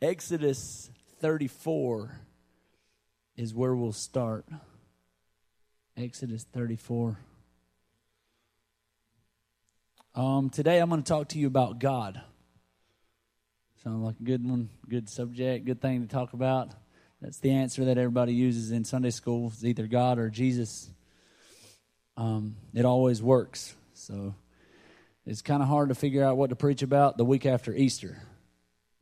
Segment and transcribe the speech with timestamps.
[0.00, 2.20] Exodus 34
[3.36, 4.46] is where we'll start.
[5.96, 7.18] Exodus 34.
[10.14, 12.20] Um, today I'm going to talk to you about God.
[13.82, 16.70] Sounds like a good one, good subject, good thing to talk about.
[17.20, 19.48] That's the answer that everybody uses in Sunday school.
[19.48, 20.88] It's either God or Jesus.
[22.16, 23.74] Um, it always works.
[23.94, 24.36] So
[25.26, 28.22] it's kind of hard to figure out what to preach about the week after Easter.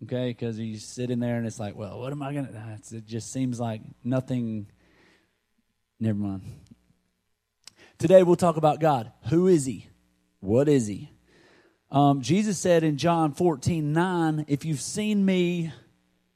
[0.04, 2.96] Okay, because you sit in there and it's like, well, what am I going to?
[2.96, 4.66] It just seems like nothing.
[5.98, 6.42] Never mind.
[7.98, 9.10] Today we'll talk about God.
[9.30, 9.86] Who is He?
[10.40, 11.10] What is He?
[11.90, 15.72] Um, Jesus said in John 14 9, if you've seen me,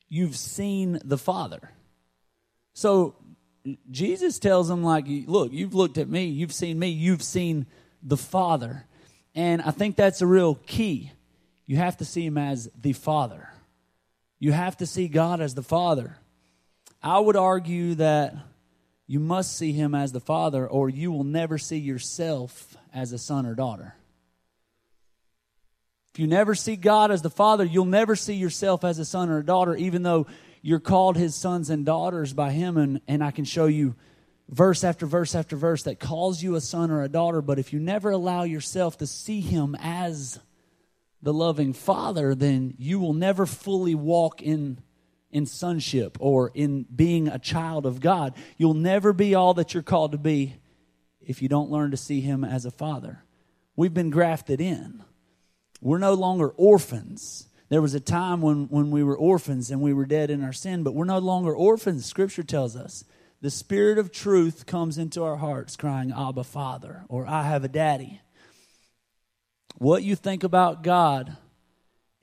[0.08, 1.72] you've seen the Father.
[2.72, 3.16] So
[3.90, 7.66] Jesus tells him, like, look, you've looked at me, you've seen me, you've seen
[8.02, 8.86] the Father.
[9.34, 11.12] And I think that's a real key.
[11.66, 13.49] You have to see him as the Father.
[14.40, 16.16] You have to see God as the Father.
[17.02, 18.34] I would argue that
[19.06, 23.18] you must see him as the Father, or you will never see yourself as a
[23.18, 23.94] son or daughter.
[26.14, 29.28] If you never see God as the Father, you'll never see yourself as a son
[29.28, 30.26] or a daughter, even though
[30.62, 32.76] you're called his sons and daughters by him.
[32.76, 33.94] And, and I can show you
[34.48, 37.42] verse after verse after verse that calls you a son or a daughter.
[37.42, 40.40] But if you never allow yourself to see him as
[41.22, 44.78] the loving father, then you will never fully walk in,
[45.30, 48.34] in sonship or in being a child of God.
[48.56, 50.56] You'll never be all that you're called to be
[51.20, 53.22] if you don't learn to see him as a father.
[53.76, 55.04] We've been grafted in.
[55.80, 57.48] We're no longer orphans.
[57.68, 60.52] There was a time when, when we were orphans and we were dead in our
[60.52, 63.04] sin, but we're no longer orphans, Scripture tells us.
[63.42, 67.68] The Spirit of truth comes into our hearts crying, Abba, Father, or I have a
[67.68, 68.20] daddy.
[69.78, 71.36] What you think about God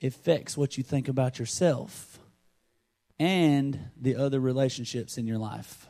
[0.02, 2.18] affects what you think about yourself
[3.18, 5.86] and the other relationships in your life.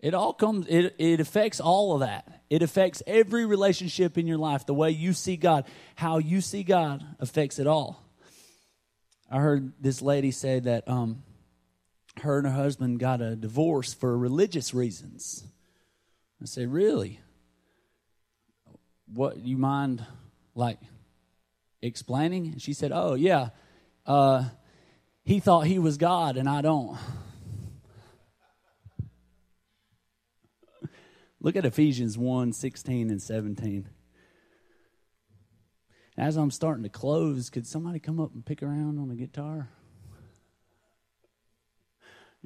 [0.00, 2.42] It all comes, it, it affects all of that.
[2.50, 4.66] It affects every relationship in your life.
[4.66, 8.04] The way you see God, how you see God affects it all.
[9.30, 11.22] I heard this lady say that um,
[12.20, 15.44] her and her husband got a divorce for religious reasons.
[16.42, 17.20] I said, Really?
[19.12, 20.04] What, you mind
[20.54, 20.78] like
[21.82, 22.58] explaining?
[22.58, 23.50] She said, Oh, yeah.
[24.06, 24.44] Uh,
[25.24, 26.98] he thought he was God, and I don't.
[31.40, 33.88] Look at Ephesians 1 16 and 17.
[36.16, 39.68] As I'm starting to close, could somebody come up and pick around on the guitar?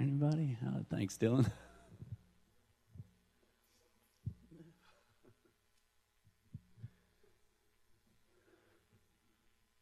[0.01, 0.57] Anybody?
[0.67, 1.51] Oh, thanks, Dylan.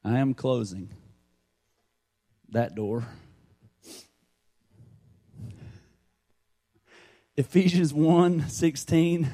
[0.06, 0.90] I am closing
[2.50, 3.04] that door.
[7.36, 9.28] Ephesians 1 16.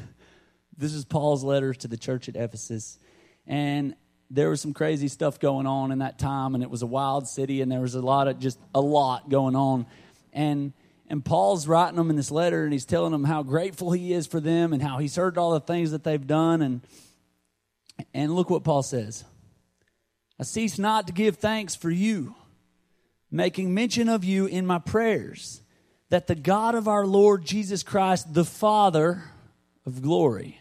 [0.74, 2.98] This is Paul's letter to the church at Ephesus.
[3.46, 3.94] And
[4.30, 7.28] there was some crazy stuff going on in that time, and it was a wild
[7.28, 9.84] city, and there was a lot of just a lot going on.
[10.32, 10.72] And
[11.06, 14.26] and Paul's writing them in this letter, and he's telling them how grateful he is
[14.26, 16.62] for them and how he's heard all the things that they've done.
[16.62, 16.80] And
[18.14, 19.26] and look what Paul says.
[20.42, 22.34] I cease not to give thanks for you,
[23.30, 25.62] making mention of you in my prayers,
[26.08, 29.22] that the God of our Lord Jesus Christ, the Father
[29.86, 30.60] of glory,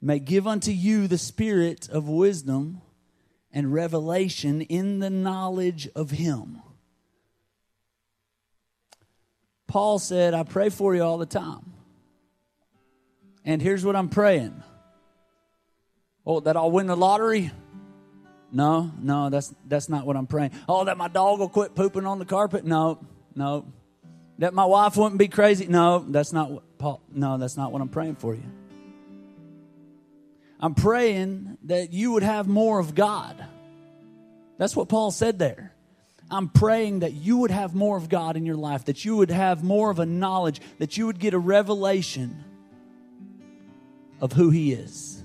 [0.00, 2.80] may give unto you the spirit of wisdom
[3.52, 6.62] and revelation in the knowledge of Him.
[9.66, 11.74] Paul said, I pray for you all the time.
[13.44, 14.62] And here's what I'm praying.
[16.24, 17.50] Oh, that I'll win the lottery?
[18.50, 20.52] No, no, that's that's not what I'm praying.
[20.68, 22.64] Oh, that my dog will quit pooping on the carpet?
[22.64, 22.98] No,
[23.34, 23.66] no.
[24.38, 25.66] That my wife wouldn't be crazy?
[25.66, 27.02] No, that's not what Paul.
[27.12, 28.44] No, that's not what I'm praying for you.
[30.60, 33.44] I'm praying that you would have more of God.
[34.56, 35.72] That's what Paul said there.
[36.30, 39.30] I'm praying that you would have more of God in your life, that you would
[39.30, 42.44] have more of a knowledge, that you would get a revelation
[44.20, 45.17] of who He is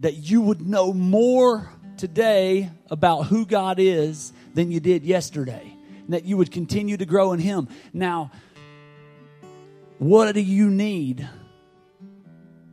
[0.00, 5.72] that you would know more today about who God is than you did yesterday,
[6.04, 7.68] and that you would continue to grow in Him.
[7.92, 8.30] Now,
[9.98, 11.26] what do you need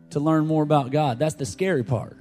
[0.10, 1.20] to learn more about God?
[1.20, 2.18] That's the scary part.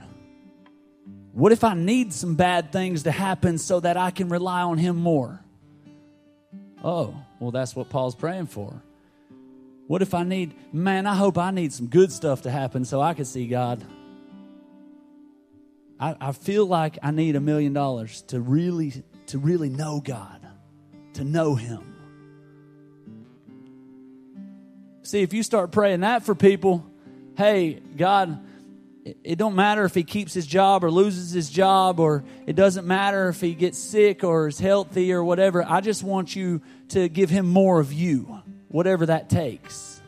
[1.33, 4.79] What if I need some bad things to happen so that I can rely on
[4.79, 5.41] Him more?
[6.85, 8.83] Oh, well, that's what Paul's praying for.
[9.87, 13.01] What if I need, man, I hope I need some good stuff to happen so
[13.01, 13.85] I can see God.
[16.03, 20.41] I, I feel like I need a million dollars to really to really know God.
[21.15, 21.95] to know Him.
[25.03, 26.85] See, if you start praying that for people,
[27.37, 28.45] hey, God,
[29.05, 32.87] it don't matter if he keeps his job or loses his job, or it doesn't
[32.87, 35.65] matter if he gets sick or is healthy or whatever.
[35.65, 40.01] I just want you to give him more of you, whatever that takes.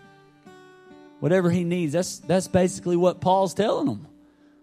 [1.20, 1.92] Whatever he needs.
[1.92, 4.06] That's, that's basically what Paul's telling them.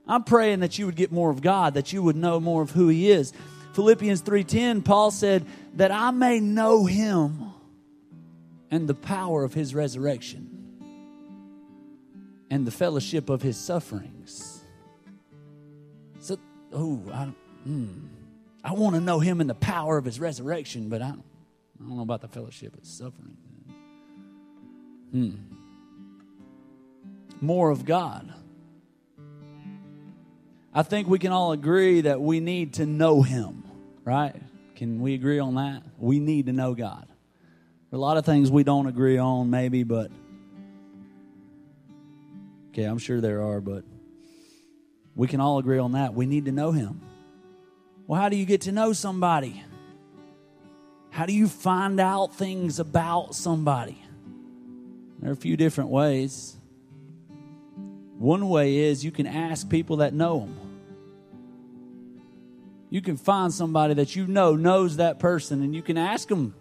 [0.08, 2.72] I'm praying that you would get more of God, that you would know more of
[2.72, 3.34] who he is.
[3.74, 5.46] Philippians 3:10 Paul said
[5.76, 7.52] that I may know him
[8.70, 10.48] and the power of his resurrection
[12.50, 14.62] and the fellowship of his sufferings.
[16.20, 16.38] So,
[16.74, 17.32] oh, I,
[17.68, 18.08] mm,
[18.64, 21.14] I want to know him and the power of his resurrection, but I
[21.82, 23.38] I don't know about the fellowship of suffering.
[25.12, 25.32] Hmm.
[27.40, 28.32] More of God.
[30.74, 33.64] I think we can all agree that we need to know him,
[34.06, 34.36] right?
[34.76, 35.84] Can we agree on that?
[35.98, 37.08] We need to know God.
[37.90, 40.12] There are a lot of things we don't agree on, maybe, but
[42.70, 43.84] okay, I'm sure there are, but
[45.14, 46.14] we can all agree on that.
[46.14, 47.02] We need to know Him.
[48.08, 49.62] Well, how do you get to know somebody?
[51.10, 54.02] How do you find out things about somebody?
[55.20, 56.58] There are a few different ways.
[58.22, 60.56] One way is you can ask people that know them.
[62.90, 66.54] You can find somebody that you know knows that person, and you can ask them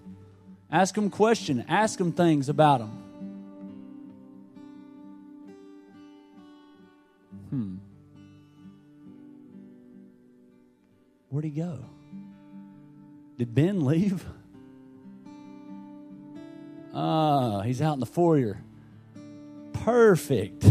[0.73, 1.65] Ask them questions.
[1.69, 2.91] Ask them things about them.
[7.51, 7.77] Hmm.
[11.29, 11.79] Where'd he go?
[13.37, 14.25] Did Ben leave?
[16.95, 18.59] Ah, uh, he's out in the foyer.
[19.73, 20.67] Perfect.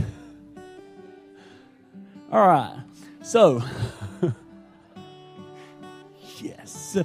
[2.31, 2.79] All right.
[3.23, 3.63] So,
[6.39, 6.97] yes.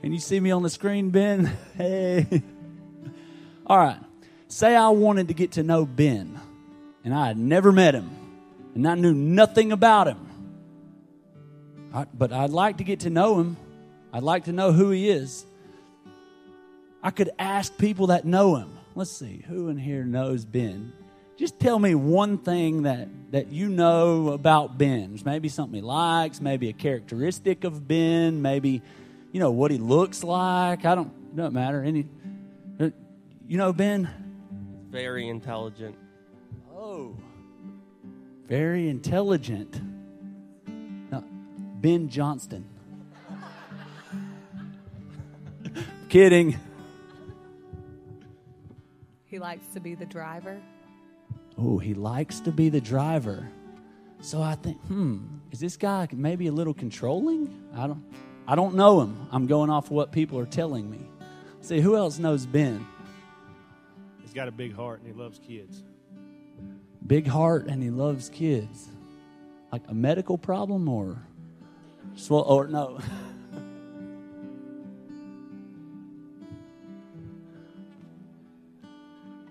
[0.00, 1.50] Can you see me on the screen, Ben?
[1.76, 2.42] Hey.
[3.66, 3.98] All right.
[4.48, 6.40] Say I wanted to get to know Ben,
[7.04, 8.10] and I had never met him,
[8.74, 10.26] and I knew nothing about him.
[11.94, 13.56] I, but I'd like to get to know him.
[14.12, 15.46] I'd like to know who he is.
[17.02, 18.76] I could ask people that know him.
[18.94, 20.92] Let's see, who in here knows Ben?
[21.40, 25.18] Just tell me one thing that, that you know about Ben.
[25.24, 28.82] Maybe something he likes, maybe a characteristic of Ben, maybe
[29.32, 30.84] you know what he looks like.
[30.84, 31.82] I don't it doesn't matter.
[31.82, 32.06] Any,
[32.78, 32.90] uh,
[33.48, 34.10] you know Ben.
[34.90, 35.96] Very intelligent.
[36.76, 37.16] Oh,
[38.46, 39.80] very intelligent.
[41.10, 41.24] No,
[41.80, 42.66] Ben Johnston.
[46.10, 46.58] Kidding.
[49.24, 50.60] He likes to be the driver.
[51.62, 53.46] Oh, he likes to be the driver.
[54.20, 55.18] So I think, hmm,
[55.50, 57.54] is this guy maybe a little controlling?
[57.74, 58.04] I don't.
[58.46, 59.28] I don't know him.
[59.30, 60.98] I'm going off of what people are telling me.
[61.60, 62.84] See, who else knows Ben?
[64.22, 65.84] He's got a big heart and he loves kids.
[67.06, 68.88] Big heart and he loves kids.
[69.70, 71.22] Like a medical problem or
[72.16, 72.98] swell or no.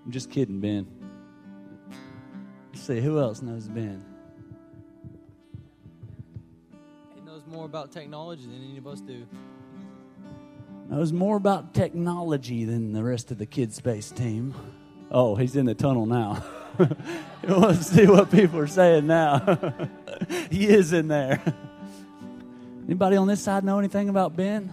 [0.04, 0.99] I'm just kidding, Ben.
[2.90, 4.04] See, who else knows Ben?
[7.14, 9.28] He knows more about technology than any of us do.
[10.88, 14.56] Knows more about technology than the rest of the Kid Space team.
[15.08, 16.44] Oh, he's in the tunnel now.
[17.46, 19.38] he wants to see what people are saying now.
[20.50, 21.40] he is in there.
[22.86, 24.72] Anybody on this side know anything about Ben?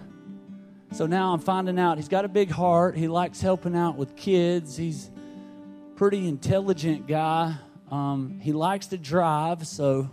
[0.90, 2.96] So now I'm finding out he's got a big heart.
[2.96, 4.76] He likes helping out with kids.
[4.76, 5.08] He's
[5.94, 7.58] pretty intelligent guy.
[7.90, 10.10] Um, he likes to drive, so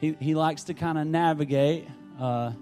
[0.00, 1.88] he, he likes to kind of navigate.
[2.18, 2.52] Uh,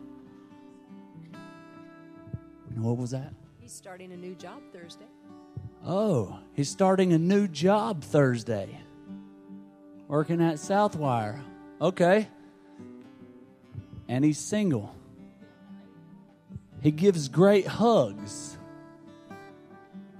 [2.74, 3.32] what was that?
[3.60, 5.06] He's starting a new job Thursday.
[5.84, 8.80] Oh, he's starting a new job Thursday.
[10.08, 11.40] Working at Southwire.
[11.80, 12.28] Okay.
[14.08, 14.94] And he's single.
[16.80, 18.56] He gives great hugs.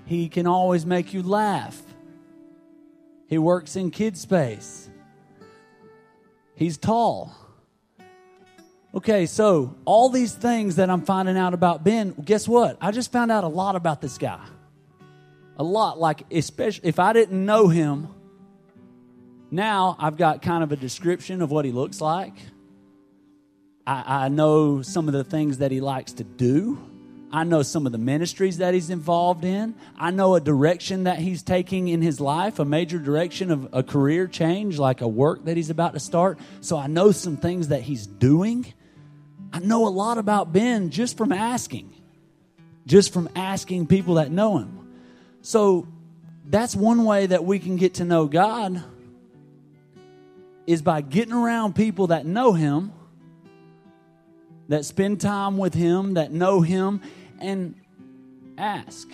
[0.04, 1.80] He can always make you laugh.
[3.26, 4.88] He works in kid space.
[6.54, 7.34] He's tall.
[8.94, 12.78] Okay, so all these things that I'm finding out about Ben, guess what?
[12.80, 14.42] I just found out a lot about this guy.
[15.58, 15.98] A lot.
[15.98, 18.08] Like, especially if I didn't know him,
[19.50, 22.34] now I've got kind of a description of what he looks like.
[23.86, 26.78] I, I know some of the things that he likes to do.
[27.32, 29.74] I know some of the ministries that he's involved in.
[29.98, 33.82] I know a direction that he's taking in his life, a major direction of a
[33.82, 36.38] career change, like a work that he's about to start.
[36.60, 38.72] So I know some things that he's doing.
[39.52, 41.92] I know a lot about Ben just from asking.
[42.86, 44.88] just from asking people that know Him.
[45.42, 45.86] So
[46.48, 48.82] that's one way that we can get to know God
[50.66, 52.92] is by getting around people that know Him,
[54.68, 57.00] that spend time with Him, that know Him,
[57.40, 57.74] and
[58.58, 59.08] ask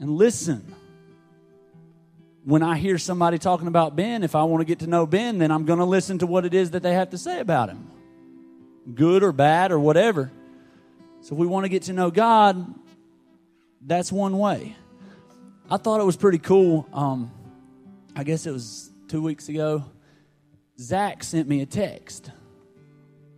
[0.00, 0.74] and listen.
[2.44, 5.38] When I hear somebody talking about Ben, if I want to get to know Ben,
[5.38, 7.70] then I'm going to listen to what it is that they have to say about
[7.70, 7.90] him,
[8.94, 10.30] good or bad or whatever.
[11.22, 12.74] So if we want to get to know God,
[13.80, 14.76] that's one way.
[15.70, 16.86] I thought it was pretty cool.
[16.92, 17.30] Um,
[18.14, 19.86] I guess it was two weeks ago.
[20.78, 22.30] Zach sent me a text.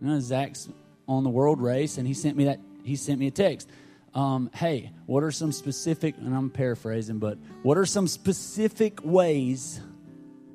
[0.01, 0.67] You know, Zach's
[1.07, 2.59] on the world race, and he sent me that.
[2.83, 3.69] He sent me a text.
[4.13, 6.15] Um, hey, what are some specific?
[6.17, 9.79] And I'm paraphrasing, but what are some specific ways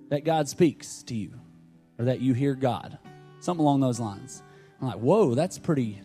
[0.08, 1.32] that God speaks to you,
[1.98, 2.98] or that you hear God?
[3.40, 4.42] Something along those lines.
[4.80, 6.00] I'm like, whoa, that's pretty.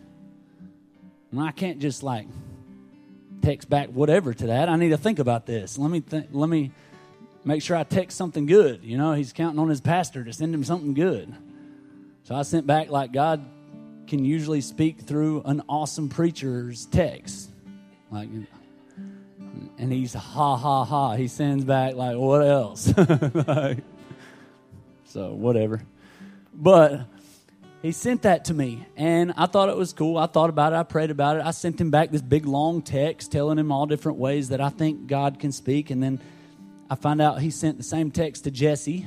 [1.30, 2.26] And I can't just like
[3.42, 4.68] text back whatever to that.
[4.68, 5.78] I need to think about this.
[5.78, 6.70] Let me th- let me
[7.44, 8.82] make sure I text something good.
[8.82, 11.34] You know, he's counting on his pastor to send him something good.
[12.24, 13.44] So I sent back like God
[14.08, 17.50] can usually speak through an awesome preacher's text.
[18.10, 18.28] Like
[19.78, 21.14] and he's ha ha ha.
[21.14, 22.92] He sends back like what else?
[23.46, 23.78] like,
[25.04, 25.82] so whatever.
[26.52, 27.02] But
[27.82, 30.76] he sent that to me and i thought it was cool i thought about it
[30.76, 33.86] i prayed about it i sent him back this big long text telling him all
[33.86, 36.20] different ways that i think god can speak and then
[36.90, 39.06] i find out he sent the same text to jesse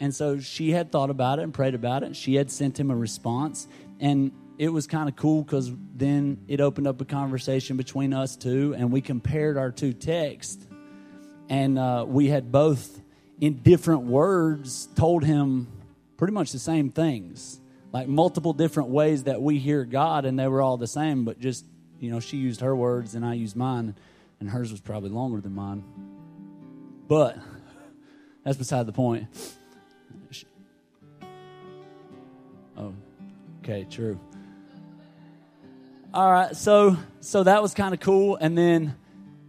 [0.00, 2.90] and so she had thought about it and prayed about it she had sent him
[2.90, 3.68] a response
[4.00, 8.36] and it was kind of cool because then it opened up a conversation between us
[8.36, 10.66] two and we compared our two texts
[11.48, 13.00] and uh, we had both
[13.40, 15.68] in different words told him
[16.16, 17.60] pretty much the same things
[17.96, 21.40] like multiple different ways that we hear God, and they were all the same, but
[21.40, 21.64] just,
[21.98, 23.94] you know, she used her words and I used mine,
[24.38, 25.82] and hers was probably longer than mine.
[27.08, 27.38] But
[28.44, 29.28] that's beside the point.
[32.76, 32.92] Oh,
[33.66, 34.18] okay, true.
[36.14, 38.94] All right, so so that was kind of cool, and then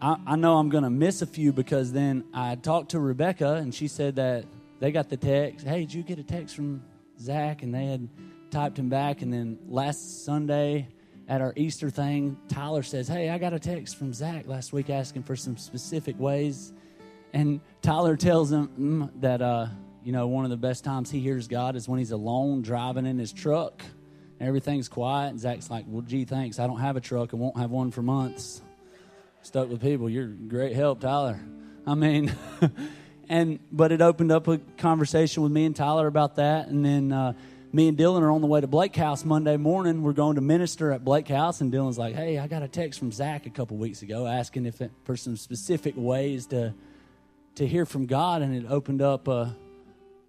[0.01, 3.73] I, I know I'm to miss a few because then I talked to Rebecca, and
[3.73, 4.45] she said that
[4.79, 5.65] they got the text.
[5.65, 6.83] Hey, did you get a text from
[7.19, 7.63] Zach?
[7.63, 8.07] And they had
[8.51, 9.21] typed him back.
[9.21, 10.87] And then last Sunday
[11.27, 14.89] at our Easter thing, Tyler says, Hey, I got a text from Zach last week
[14.89, 16.73] asking for some specific ways.
[17.33, 19.67] And Tyler tells him mm, that, uh,
[20.03, 23.05] you know, one of the best times he hears God is when he's alone driving
[23.05, 23.81] in his truck.
[24.39, 25.29] Everything's quiet.
[25.29, 26.59] And Zach's like, Well, gee, thanks.
[26.59, 28.61] I don't have a truck and won't have one for months.
[29.41, 30.09] Stuck with people.
[30.09, 31.39] You're great help, Tyler.
[31.85, 32.35] I mean,
[33.29, 36.67] and but it opened up a conversation with me and Tyler about that.
[36.67, 37.33] And then uh,
[37.71, 40.03] me and Dylan are on the way to Blake House Monday morning.
[40.03, 42.99] We're going to minister at Blake House, and Dylan's like, "Hey, I got a text
[42.99, 46.73] from Zach a couple weeks ago asking if it, for some specific ways to
[47.55, 49.55] to hear from God," and it opened up a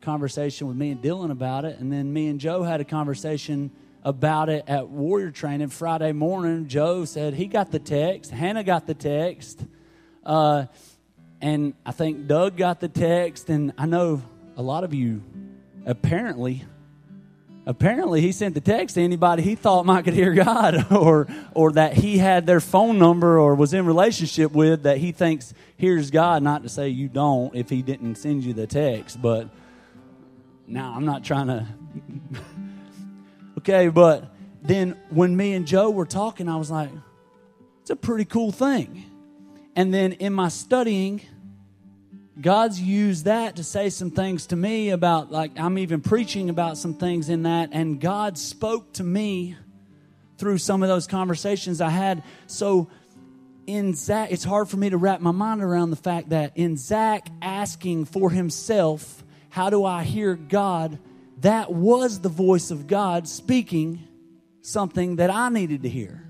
[0.00, 1.78] conversation with me and Dylan about it.
[1.78, 3.70] And then me and Joe had a conversation
[4.08, 6.66] about it at Warrior Training Friday morning.
[6.66, 8.30] Joe said he got the text.
[8.30, 9.62] Hannah got the text.
[10.24, 10.64] Uh,
[11.42, 13.50] and I think Doug got the text.
[13.50, 14.22] And I know
[14.56, 15.22] a lot of you
[15.84, 16.64] apparently
[17.66, 21.72] apparently he sent the text to anybody he thought might could hear God or or
[21.72, 26.10] that he had their phone number or was in relationship with that he thinks hears
[26.10, 29.48] God not to say you don't if he didn't send you the text but
[30.66, 31.66] now I'm not trying to
[33.68, 36.90] okay but then when me and Joe were talking I was like
[37.82, 39.04] it's a pretty cool thing
[39.76, 41.22] and then in my studying
[42.40, 46.78] God's used that to say some things to me about, like, I'm even preaching about
[46.78, 49.56] some things in that, and God spoke to me
[50.36, 52.22] through some of those conversations I had.
[52.46, 52.90] So,
[53.66, 56.76] in Zach, it's hard for me to wrap my mind around the fact that in
[56.76, 61.00] Zach asking for himself, How do I hear God?
[61.42, 64.02] That was the voice of God speaking
[64.60, 66.24] something that I needed to hear.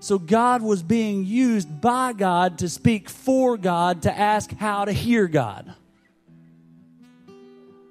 [0.00, 4.92] So God was being used by God to speak for God to ask how to
[4.92, 5.74] hear God.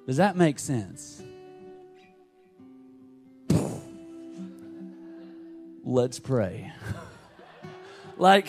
[0.06, 1.22] Does that make sense?
[5.84, 6.72] Let's pray.
[8.16, 8.48] like,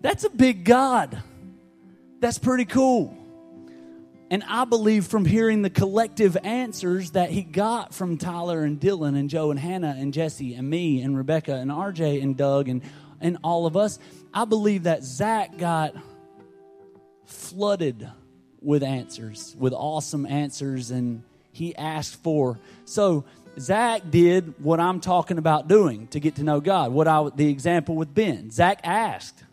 [0.00, 1.22] that's a big God.
[2.20, 3.25] That's pretty cool.
[4.30, 9.16] And I believe from hearing the collective answers that he got from Tyler and Dylan
[9.16, 12.82] and Joe and Hannah and Jesse and me and Rebecca and RJ and Doug and,
[13.20, 14.00] and all of us,
[14.34, 15.94] I believe that Zach got
[17.24, 18.10] flooded
[18.60, 22.58] with answers, with awesome answers, and he asked for.
[22.84, 23.24] So
[23.60, 26.92] Zach did what I'm talking about doing to get to know God.
[26.92, 28.50] What I the example with Ben.
[28.50, 29.44] Zach asked.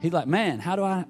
[0.00, 1.04] He's like, man, how do I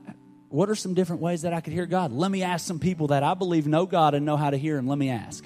[0.51, 2.13] what are some different ways that I could hear God?
[2.13, 4.79] Let me ask some people that I believe know God and know how to hear
[4.79, 4.87] Him.
[4.87, 5.45] Let me ask.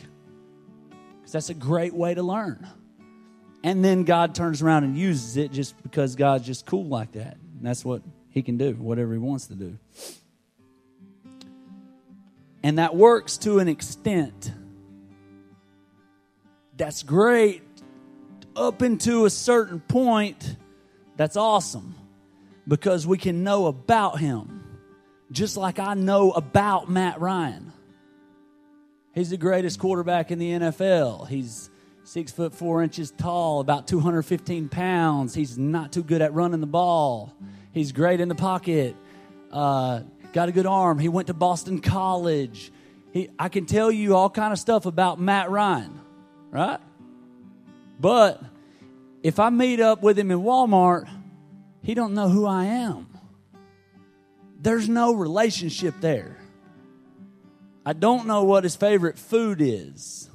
[1.18, 2.66] Because that's a great way to learn.
[3.64, 7.36] And then God turns around and uses it just because God's just cool like that.
[7.58, 9.78] And that's what He can do, whatever He wants to do.
[12.62, 14.52] And that works to an extent.
[16.76, 17.62] That's great.
[18.54, 20.56] Up into a certain point,
[21.16, 21.94] that's awesome
[22.68, 24.61] because we can know about Him
[25.32, 27.72] just like I know about Matt Ryan.
[29.14, 31.28] He's the greatest quarterback in the NFL.
[31.28, 31.70] He's
[32.04, 35.34] six foot four inches tall, about 215 pounds.
[35.34, 37.32] He's not too good at running the ball.
[37.72, 38.94] He's great in the pocket.
[39.50, 40.00] Uh,
[40.32, 40.98] got a good arm.
[40.98, 42.72] He went to Boston College.
[43.12, 46.00] He, I can tell you all kind of stuff about Matt Ryan,
[46.50, 46.80] right?
[48.00, 48.42] But
[49.22, 51.08] if I meet up with him in Walmart,
[51.82, 53.11] he don't know who I am
[54.62, 56.36] there's no relationship there.
[57.84, 60.30] I don't know what his favorite food is.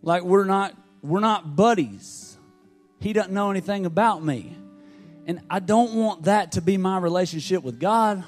[0.00, 2.36] Like we're not we're not buddies.
[3.00, 4.56] He doesn't know anything about me.
[5.26, 8.24] And I don't want that to be my relationship with God.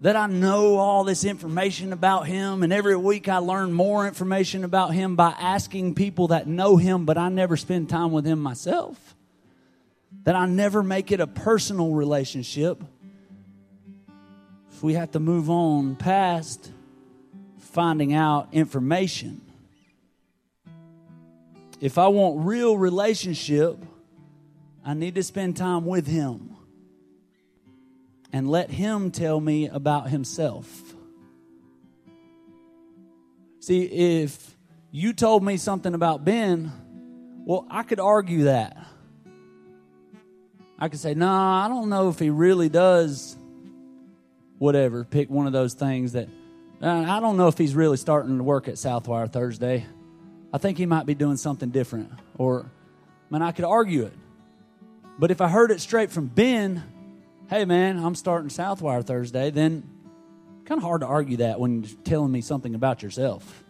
[0.00, 4.64] That I know all this information about him and every week I learn more information
[4.64, 8.40] about him by asking people that know him but I never spend time with him
[8.40, 9.14] myself.
[10.24, 12.82] That I never make it a personal relationship
[14.82, 16.72] we have to move on past
[17.58, 19.40] finding out information.
[21.80, 23.78] If I want real relationship,
[24.84, 26.56] I need to spend time with him
[28.32, 30.94] and let him tell me about himself.
[33.60, 34.56] See, if
[34.90, 36.72] you told me something about Ben,
[37.44, 38.76] well, I could argue that.
[40.78, 43.36] I could say, nah, I don't know if he really does
[44.58, 45.04] whatever.
[45.04, 46.28] Pick one of those things that
[46.82, 49.86] uh, I don't know if he's really starting to work at Southwire Thursday.
[50.52, 52.12] I think he might be doing something different.
[52.36, 52.70] Or,
[53.30, 54.12] man, I could argue it.
[55.18, 56.82] But if I heard it straight from Ben,
[57.48, 59.88] hey, man, I'm starting Southwire Thursday, then
[60.64, 63.64] kind of hard to argue that when you're telling me something about yourself.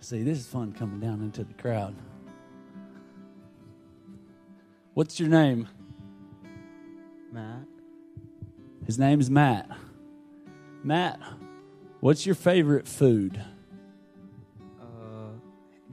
[0.00, 1.94] See, this is fun coming down into the crowd.
[4.94, 5.68] What's your name?
[7.32, 7.64] Matt.
[8.86, 9.70] His name is Matt.
[10.84, 11.18] Matt,
[12.00, 13.42] what's your favorite food?
[14.78, 15.30] Uh,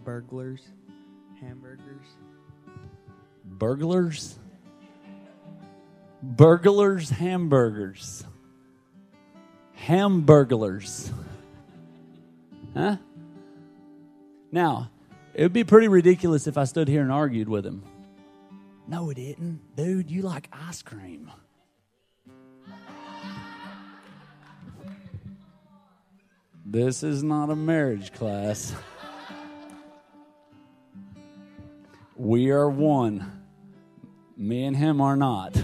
[0.03, 0.61] burglars,
[1.39, 2.07] hamburgers.
[3.45, 4.37] Burglars?
[6.21, 8.25] Burglars, hamburgers.
[9.77, 11.09] Hamburglars.
[12.73, 12.97] Huh?
[14.51, 14.91] Now,
[15.33, 17.83] it would be pretty ridiculous if I stood here and argued with him.
[18.89, 19.75] No, it didn't.
[19.75, 21.31] Dude, you like ice cream.
[26.65, 28.73] This is not a marriage class.
[32.15, 33.43] We are one.
[34.35, 35.55] Me and him are not.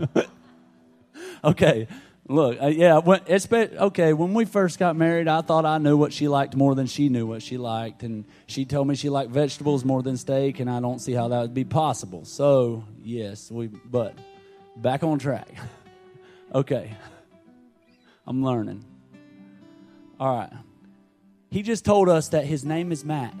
[1.44, 1.86] okay,
[2.28, 4.12] Look, uh, yeah, when, it's okay.
[4.12, 7.08] When we first got married, I thought I knew what she liked more than she
[7.08, 10.68] knew what she liked, and she told me she liked vegetables more than steak, and
[10.68, 12.24] I don't see how that would be possible.
[12.24, 13.68] So, yes, we.
[13.68, 14.18] But
[14.76, 15.48] back on track.
[16.54, 16.96] okay,
[18.26, 18.84] I'm learning.
[20.18, 20.52] All right,
[21.48, 23.34] he just told us that his name is Matt,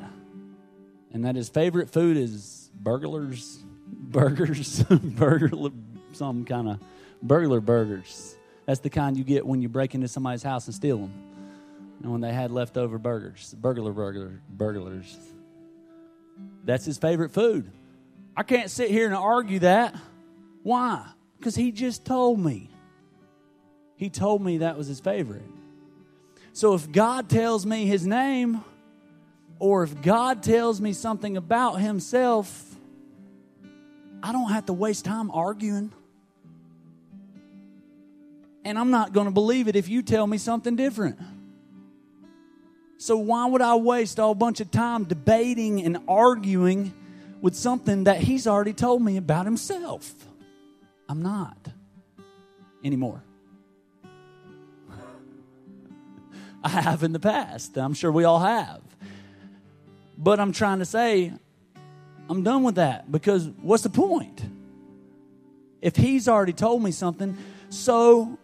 [1.12, 5.50] and that his favorite food is burglars, burgers, burger,
[6.12, 6.78] some kind of
[7.20, 8.36] burglar burgers.
[8.66, 11.12] That's the kind you get when you break into somebody's house and steal them.
[12.02, 15.16] And when they had leftover burgers, burglar burglar burglars.
[16.64, 17.70] That's his favorite food.
[18.36, 19.94] I can't sit here and argue that.
[20.62, 21.06] Why?
[21.38, 22.68] Because he just told me.
[23.96, 25.44] He told me that was his favorite.
[26.52, 28.62] So if God tells me his name,
[29.58, 32.74] or if God tells me something about himself,
[34.22, 35.92] I don't have to waste time arguing.
[38.66, 41.20] And I'm not going to believe it if you tell me something different.
[42.98, 46.92] So, why would I waste a bunch of time debating and arguing
[47.40, 50.12] with something that he's already told me about himself?
[51.08, 51.56] I'm not
[52.82, 53.22] anymore.
[56.64, 57.78] I have in the past.
[57.78, 58.82] I'm sure we all have.
[60.18, 61.32] But I'm trying to say,
[62.28, 64.42] I'm done with that because what's the point?
[65.80, 67.36] If he's already told me something,
[67.68, 68.40] so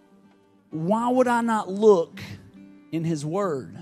[0.72, 2.20] why would I not look
[2.90, 3.78] in His Word?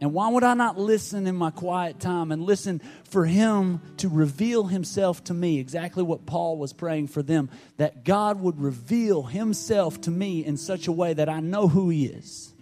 [0.00, 4.08] And why would I not listen in my quiet time and listen for Him to
[4.08, 5.58] reveal Himself to me?
[5.58, 10.56] Exactly what Paul was praying for them that God would reveal Himself to me in
[10.56, 12.52] such a way that I know who He is,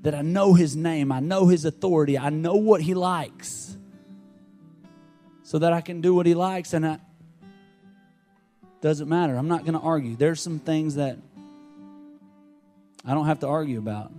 [0.00, 3.76] that I know His name, I know His authority, I know what He likes,
[5.42, 6.72] so that I can do what He likes.
[6.72, 7.00] And it
[8.80, 9.36] doesn't matter.
[9.36, 10.16] I'm not going to argue.
[10.16, 11.18] There's some things that
[13.04, 14.12] I don't have to argue about.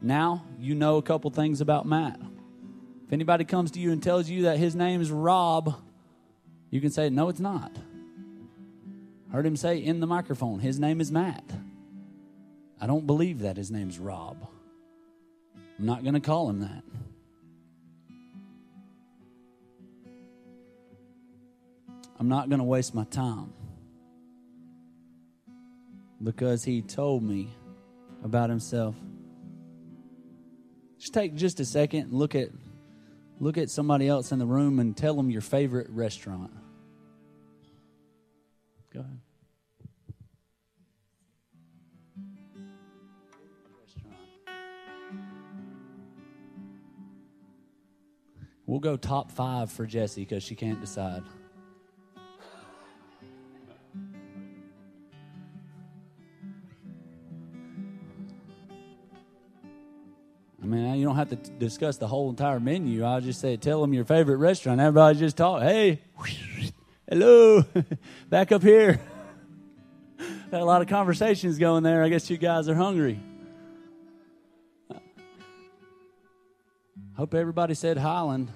[0.00, 2.20] Now you know a couple things about Matt.
[3.06, 5.74] If anybody comes to you and tells you that his name is Rob,
[6.70, 7.76] you can say, No, it's not.
[9.30, 11.44] Heard him say in the microphone, His name is Matt.
[12.80, 14.46] I don't believe that his name's Rob.
[15.78, 16.84] I'm not going to call him that.
[22.18, 23.52] I'm not going to waste my time
[26.22, 27.48] because he told me
[28.24, 28.96] about himself.
[30.98, 32.48] Just take just a second and look at
[33.38, 36.50] look at somebody else in the room and tell them your favorite restaurant.
[38.92, 39.18] Go ahead.
[48.66, 51.22] We'll go top five for Jessie because she can't decide.
[61.30, 63.04] Have to discuss the whole entire menu.
[63.04, 64.80] I'll just say, tell them your favorite restaurant.
[64.80, 65.62] Everybody just talk.
[65.62, 66.00] Hey,
[67.08, 67.64] hello,
[68.28, 69.00] back up here.
[70.50, 72.02] Got a lot of conversations going there.
[72.02, 73.18] I guess you guys are hungry.
[77.16, 78.50] Hope everybody said Highland.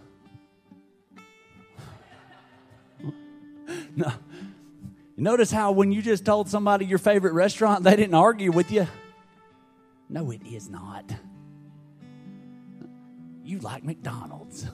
[3.96, 4.12] no.
[5.16, 8.86] Notice how when you just told somebody your favorite restaurant, they didn't argue with you.
[10.08, 11.12] No, it is not
[13.48, 14.66] you like McDonald's.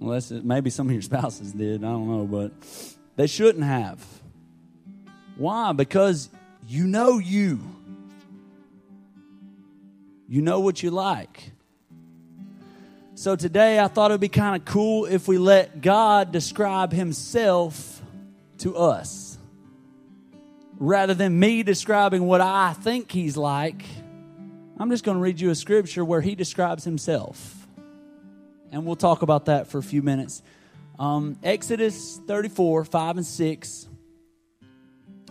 [0.00, 1.82] Unless it, maybe some of your spouses did.
[1.82, 2.52] I don't know, but
[3.16, 4.04] they shouldn't have.
[5.36, 5.72] Why?
[5.72, 6.28] Because
[6.66, 7.60] you know you.
[10.28, 11.52] You know what you like.
[13.14, 16.92] So today I thought it would be kind of cool if we let God describe
[16.92, 18.02] Himself
[18.58, 19.38] to us.
[20.78, 23.84] Rather than me describing what I think He's like
[24.82, 27.68] I'm just going to read you a scripture where he describes himself.
[28.72, 30.42] And we'll talk about that for a few minutes.
[30.98, 33.88] Um, Exodus 34, 5 and 6.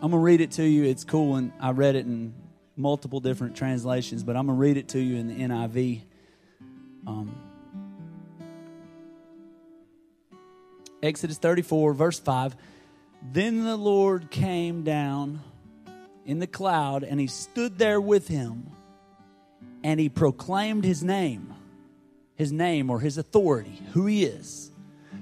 [0.02, 0.86] I'm going to read it to you.
[0.86, 2.34] It's cool, and I read it in
[2.78, 6.04] multiple different translations, but I'm going to read it to you in the NIV.
[7.06, 7.36] Um,
[11.04, 12.56] Exodus 34, verse 5.
[13.34, 15.42] Then the Lord came down
[16.26, 18.72] in the cloud, and he stood there with him
[19.84, 21.54] and he proclaimed his name,
[22.36, 24.72] his name or his authority, who he is.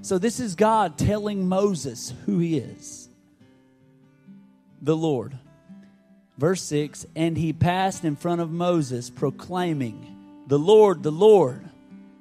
[0.02, 3.10] So this is God telling Moses who he is
[4.82, 5.38] the Lord.
[6.38, 11.70] Verse 6 And he passed in front of Moses, proclaiming, The Lord, the Lord,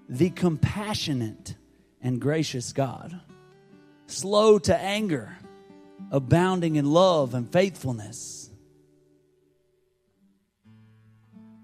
[0.09, 1.55] the compassionate
[2.03, 3.21] and gracious God,
[4.07, 5.37] slow to anger,
[6.11, 8.38] abounding in love and faithfulness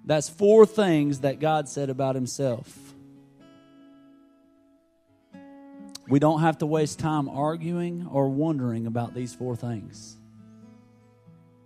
[0.04, 2.78] That's four things that God said about himself.
[6.06, 10.16] We don't have to waste time arguing or wondering about these four things.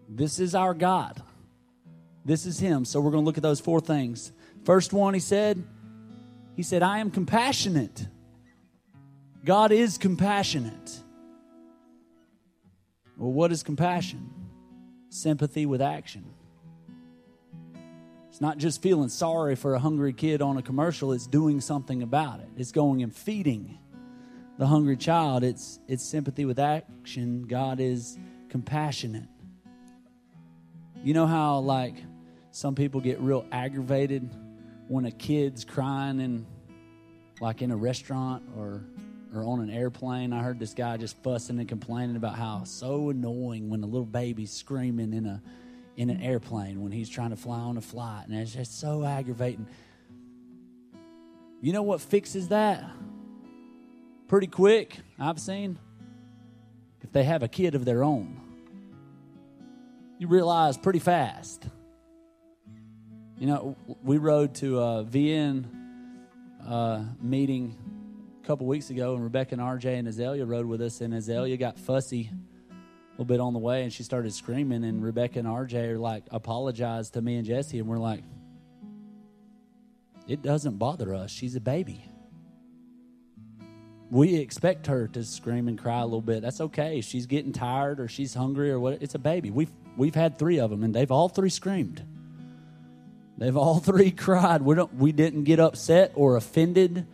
[0.08, 1.20] This is our God.
[2.24, 2.84] This is Him.
[2.84, 4.32] So we're going to look at those four things.
[4.64, 5.62] First one, He said,
[6.54, 8.06] He said, I am compassionate.
[9.44, 11.02] God is compassionate.
[13.16, 14.30] Well, what is compassion?
[15.08, 16.24] Sympathy with action.
[18.38, 22.04] It's not just feeling sorry for a hungry kid on a commercial, it's doing something
[22.04, 22.46] about it.
[22.56, 23.76] It's going and feeding
[24.58, 25.42] the hungry child.
[25.42, 27.48] It's it's sympathy with action.
[27.48, 28.16] God is
[28.48, 29.26] compassionate.
[31.02, 31.96] You know how like
[32.52, 34.30] some people get real aggravated
[34.86, 36.46] when a kid's crying in
[37.40, 38.84] like in a restaurant or
[39.34, 40.32] or on an airplane.
[40.32, 44.06] I heard this guy just fussing and complaining about how so annoying when a little
[44.06, 45.42] baby's screaming in a
[45.98, 49.04] in an airplane when he's trying to fly on a flight, and it's just so
[49.04, 49.66] aggravating.
[51.60, 52.88] You know what fixes that?
[54.28, 55.76] Pretty quick, I've seen.
[57.02, 58.40] If they have a kid of their own,
[60.18, 61.66] you realize pretty fast.
[63.36, 65.64] You know, we rode to a VN
[66.64, 67.76] uh, meeting
[68.40, 71.56] a couple weeks ago, and Rebecca and RJ and Azalea rode with us, and Azalea
[71.56, 72.30] got fussy
[73.18, 76.22] little bit on the way and she started screaming and rebecca and rj are like
[76.30, 78.22] apologized to me and jesse and we're like
[80.28, 81.30] it doesn't bother us.
[81.30, 82.04] She's a baby.
[84.10, 86.42] We expect her to scream and cry a little bit.
[86.42, 87.00] That's okay.
[87.00, 89.02] She's getting tired or she's hungry or what.
[89.02, 89.50] It's a baby.
[89.50, 92.04] We've we've had three of them, and they've all three screamed.
[93.38, 94.62] They've all three cried.
[94.62, 94.94] We don't.
[94.94, 97.06] We didn't get upset or offended.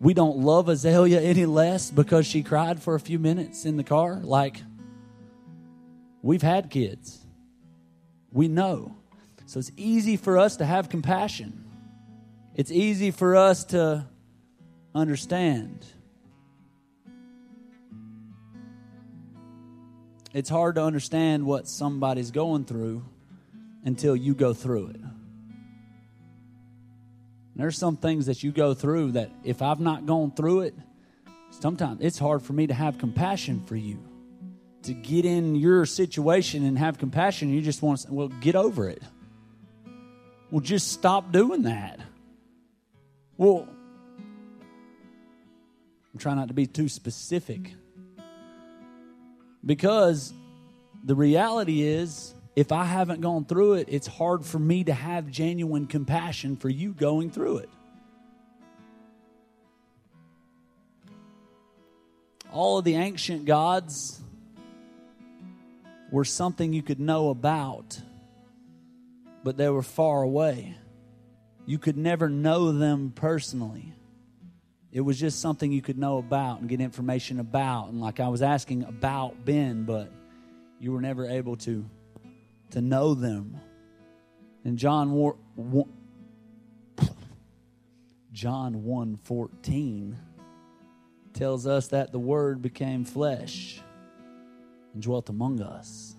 [0.00, 3.84] We don't love Azalea any less because she cried for a few minutes in the
[3.84, 4.20] car.
[4.22, 4.62] Like
[6.22, 7.18] we've had kids.
[8.32, 8.96] We know.
[9.46, 11.64] So it's easy for us to have compassion.
[12.54, 14.06] It's easy for us to
[14.94, 15.86] understand.
[20.34, 23.04] It's hard to understand what somebody's going through
[23.84, 25.00] until you go through it.
[27.56, 30.74] There's some things that you go through that if I've not gone through it,
[31.50, 33.98] sometimes it's hard for me to have compassion for you.
[34.84, 38.54] To get in your situation and have compassion, you just want to, say, well, get
[38.54, 39.02] over it.
[40.50, 42.00] Well, just stop doing that.
[43.36, 43.68] Well,
[46.12, 47.74] I'm trying not to be too specific.
[49.66, 50.32] Because
[51.04, 55.30] the reality is, if I haven't gone through it, it's hard for me to have
[55.30, 57.70] genuine compassion for you going through it.
[62.50, 64.20] All of the ancient gods
[66.10, 68.00] were something you could know about,
[69.44, 70.76] but they were far away.
[71.66, 73.92] You could never know them personally.
[74.90, 77.88] It was just something you could know about and get information about.
[77.88, 80.10] And like I was asking about Ben, but
[80.80, 81.84] you were never able to
[82.70, 83.60] to know them.
[84.64, 85.36] And John war,
[88.32, 90.16] John 1:14
[91.34, 93.82] tells us that the word became flesh
[94.94, 96.16] and dwelt among us.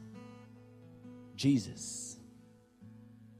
[1.35, 2.17] Jesus.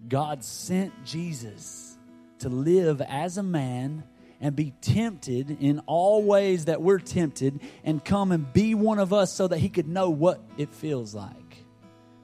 [0.08, 1.98] God sent Jesus
[2.40, 4.04] to live as a man
[4.42, 9.12] and be tempted in all ways that we're tempted and come and be one of
[9.12, 11.36] us so that he could know what it feels like.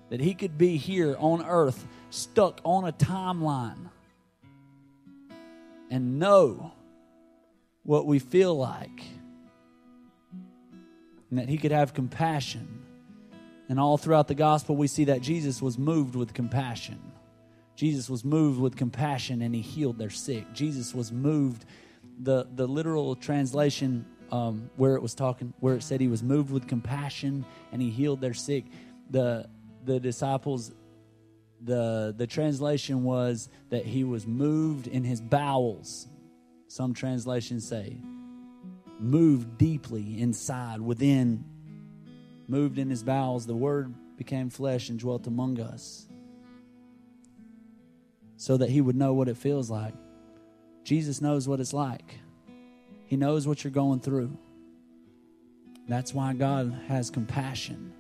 [0.10, 3.90] That he could be here on earth, stuck on a timeline,
[5.92, 6.72] and know
[7.84, 9.04] what we feel like.
[11.30, 12.85] And that he could have compassion.
[13.68, 17.00] And all throughout the gospel, we see that Jesus was moved with compassion.
[17.76, 20.46] Jesus was moved with compassion and he healed their sick.
[20.54, 21.66] Jesus was moved
[22.22, 26.52] the the literal translation um, where it was talking where it said he was moved
[26.52, 28.66] with compassion and he healed their sick
[29.10, 29.48] the
[29.84, 30.72] the disciples
[31.62, 36.08] the the translation was that he was moved in his bowels
[36.68, 37.98] some translations say
[39.00, 41.44] moved deeply inside within
[42.48, 46.08] moved in his bowels the word became flesh and dwelt among us
[48.38, 49.94] so that he would know what it feels like
[50.86, 52.20] Jesus knows what it's like.
[53.08, 54.38] He knows what you're going through.
[55.88, 57.92] That's why God has compassion.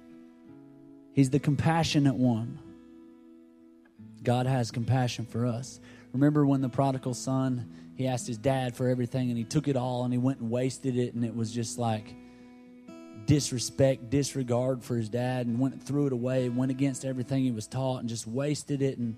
[1.11, 2.59] He's the compassionate one.
[4.23, 5.79] God has compassion for us.
[6.13, 9.75] Remember when the prodigal son, he asked his dad for everything and he took it
[9.75, 12.15] all and he went and wasted it and it was just like
[13.25, 17.67] disrespect, disregard for his dad and went threw it away, went against everything he was
[17.67, 19.17] taught and just wasted it and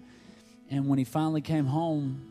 [0.70, 2.22] and when he finally came home,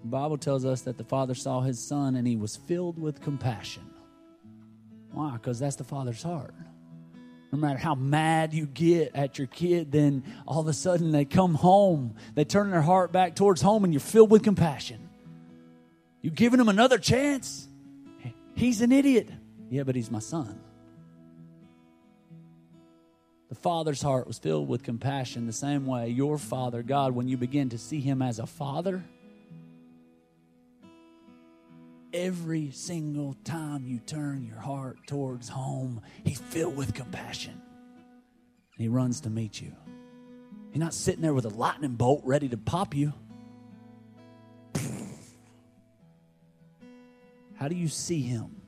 [0.00, 3.20] the Bible tells us that the father saw his son and he was filled with
[3.20, 3.82] compassion.
[5.12, 5.32] Why?
[5.32, 6.54] Because that's the father's heart.
[7.52, 11.24] No matter how mad you get at your kid, then all of a sudden they
[11.24, 15.08] come home, they turn their heart back towards home, and you're filled with compassion.
[16.22, 17.66] You giving him another chance?
[18.54, 19.28] He's an idiot.
[19.70, 20.60] Yeah, but he's my son.
[23.48, 27.36] The father's heart was filled with compassion the same way your father, God, when you
[27.36, 29.02] begin to see him as a father,
[32.12, 37.52] every single time you turn your heart towards home, He's filled with compassion.
[37.52, 39.72] And He runs to meet you.
[40.72, 43.12] He's not sitting there with a lightning bolt ready to pop you.
[47.54, 48.59] How do you see Him?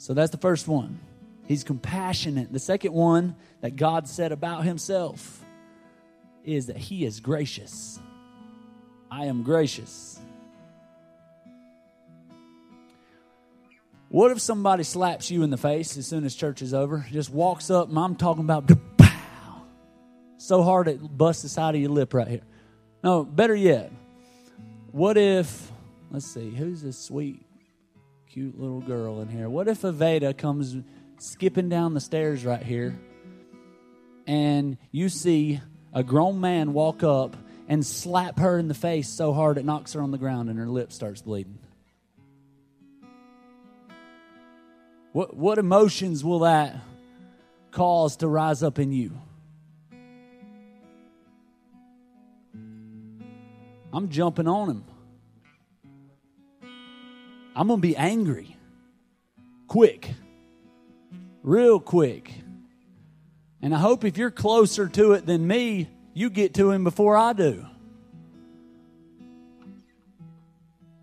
[0.00, 0.98] So that's the first one.
[1.46, 2.50] He's compassionate.
[2.50, 5.44] The second one that God said about Himself
[6.42, 8.00] is that He is gracious.
[9.10, 10.18] I am gracious.
[14.08, 17.04] What if somebody slaps you in the face as soon as church is over?
[17.12, 19.62] Just walks up, and I'm talking about pow,
[20.38, 22.42] so hard it busts the side of your lip right here.
[23.04, 23.92] No, better yet,
[24.92, 25.70] what if,
[26.10, 27.44] let's see, who's this sweet,
[28.32, 29.48] cute little girl in here?
[29.48, 30.76] What if Aveda comes
[31.18, 32.96] skipping down the stairs right here,
[34.24, 35.60] and you see
[35.92, 39.94] a grown man walk up and slap her in the face so hard it knocks
[39.94, 41.58] her on the ground and her lip starts bleeding?
[45.10, 46.76] What, what emotions will that
[47.72, 49.20] cause to rise up in you?
[53.92, 54.84] I'm jumping on him.
[57.60, 58.56] I'm going to be angry.
[59.66, 60.14] Quick.
[61.42, 62.32] Real quick.
[63.60, 67.18] And I hope if you're closer to it than me, you get to him before
[67.18, 67.66] I do.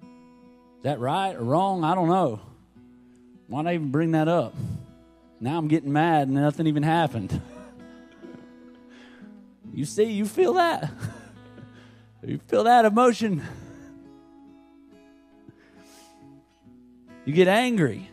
[0.01, 1.83] Is that right or wrong?
[1.83, 2.41] I don't know.
[3.45, 4.55] Why not even bring that up?
[5.39, 7.39] Now I'm getting mad and nothing even happened.
[9.75, 10.91] you see, you feel that?
[12.25, 13.43] you feel that emotion?
[17.27, 18.09] You get angry.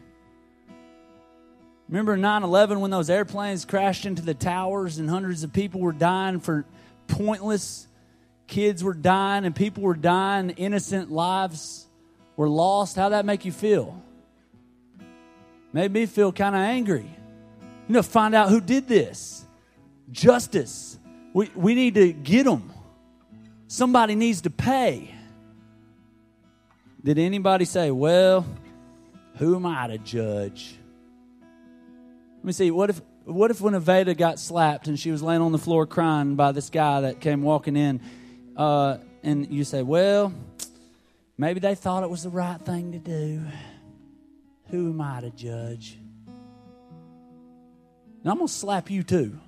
[1.88, 5.92] Remember 9 11 when those airplanes crashed into the towers and hundreds of people were
[5.92, 6.64] dying for
[7.06, 7.86] pointless?
[8.48, 11.86] Kids were dying and people were dying, innocent lives
[12.34, 12.96] were lost.
[12.96, 14.02] How'd that make you feel?
[15.72, 17.08] Made me feel kind of angry.
[17.86, 19.44] You know, find out who did this.
[20.10, 20.98] Justice.
[21.32, 22.72] We, we need to get them.
[23.68, 25.14] Somebody needs to pay.
[27.04, 28.44] Did anybody say, well,
[29.36, 30.76] who am I to judge?
[32.36, 32.70] Let me see.
[32.70, 35.86] What if what if when Aveda got slapped and she was laying on the floor
[35.86, 38.00] crying by this guy that came walking in,
[38.56, 40.32] uh, and you say, "Well,
[41.38, 43.42] maybe they thought it was the right thing to do.
[44.70, 45.98] Who am I to judge?"
[48.22, 49.38] And I'm gonna slap you too.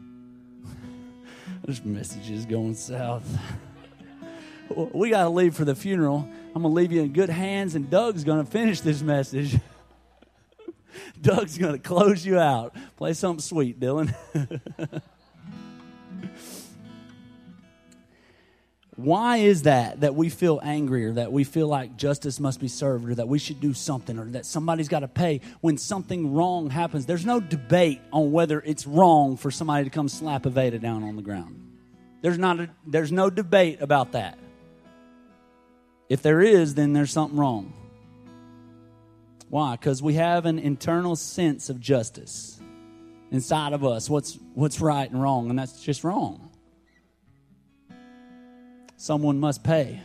[1.64, 3.24] this message is going south.
[4.92, 6.28] we got to leave for the funeral.
[6.54, 9.58] I'm going to leave you in good hands, and Doug's going to finish this message.
[11.20, 12.76] Doug's going to close you out.
[12.96, 14.14] Play something sweet, Dylan.
[18.96, 22.68] Why is that that we feel angry or that we feel like justice must be
[22.68, 26.34] served or that we should do something or that somebody's got to pay when something
[26.34, 27.06] wrong happens?
[27.06, 31.16] There's no debate on whether it's wrong for somebody to come slap Aveda down on
[31.16, 31.58] the ground.
[32.20, 34.38] There's not a, there's no debate about that.
[36.12, 37.72] If there is, then there's something wrong.
[39.48, 39.76] Why?
[39.76, 42.60] Because we have an internal sense of justice
[43.30, 44.10] inside of us.
[44.10, 46.50] What's what's right and wrong, and that's just wrong.
[48.98, 50.02] Someone must pay.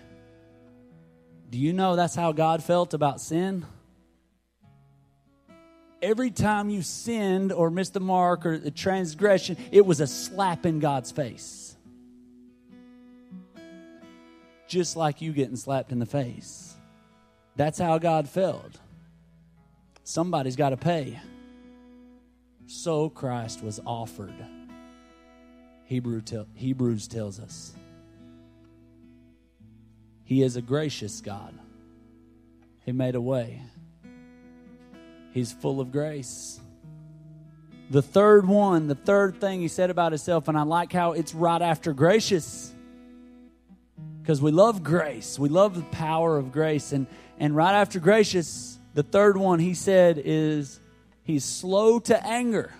[1.49, 3.65] Do you know that's how God felt about sin?
[6.01, 10.65] Every time you sinned or missed the mark or the transgression, it was a slap
[10.65, 11.75] in God's face
[14.67, 16.75] just like you getting slapped in the face.
[17.55, 18.79] That's how God felt.
[20.03, 21.19] Somebody's got to pay.
[22.67, 24.35] So Christ was offered.
[25.85, 26.21] Hebrew
[26.53, 27.73] Hebrews tells us.
[30.23, 31.57] He is a gracious God.
[32.85, 33.61] He made a way.
[35.31, 36.59] He's full of grace.
[37.89, 41.33] The third one, the third thing he said about himself, and I like how it's
[41.33, 42.73] right after gracious
[44.27, 45.39] because we love grace.
[45.39, 46.91] We love the power of grace.
[46.91, 47.07] And,
[47.39, 50.81] and right after gracious, the third one he said is
[51.23, 52.73] he's slow to anger.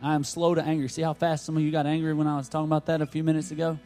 [0.00, 0.88] I am slow to anger.
[0.88, 3.06] See how fast some of you got angry when I was talking about that a
[3.06, 3.78] few minutes ago?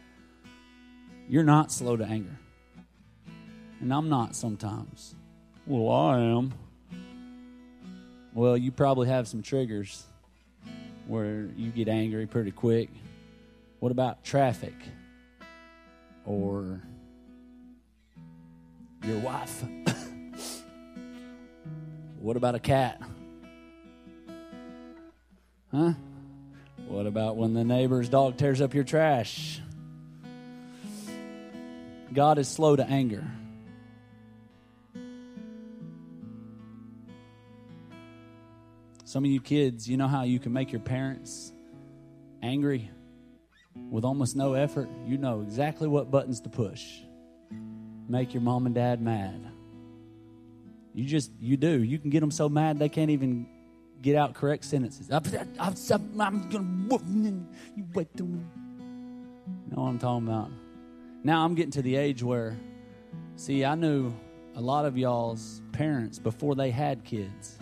[1.29, 2.39] You're not slow to anger.
[3.81, 5.17] And I'm not sometimes.
[5.67, 6.55] Well, I am.
[8.35, 10.05] Well, you probably have some triggers
[11.09, 12.89] where you get angry pretty quick.
[13.83, 14.75] What about traffic?
[16.25, 16.81] Or
[19.05, 19.65] your wife?
[22.21, 23.03] what about a cat?
[25.73, 25.95] Huh?
[26.87, 29.61] What about when the neighbor's dog tears up your trash?
[32.13, 33.25] God is slow to anger.
[39.05, 41.53] Some of you kids, you know how you can make your parents
[42.45, 42.89] angry?
[43.75, 47.01] With almost no effort, you know exactly what buttons to push.
[48.09, 49.41] Make your mom and dad mad.
[50.95, 51.83] You just, you do.
[51.83, 53.47] You can get them so mad they can't even
[54.03, 55.11] get out correct sentences.
[55.11, 55.23] I'm,
[56.21, 57.47] I'm gonna whoop you.
[57.95, 58.25] Wait You
[59.77, 60.51] know what I'm talking about?
[61.25, 62.57] Now I'm getting to the age where,
[63.37, 64.13] see, I knew
[64.57, 67.59] a lot of y'all's parents before they had kids,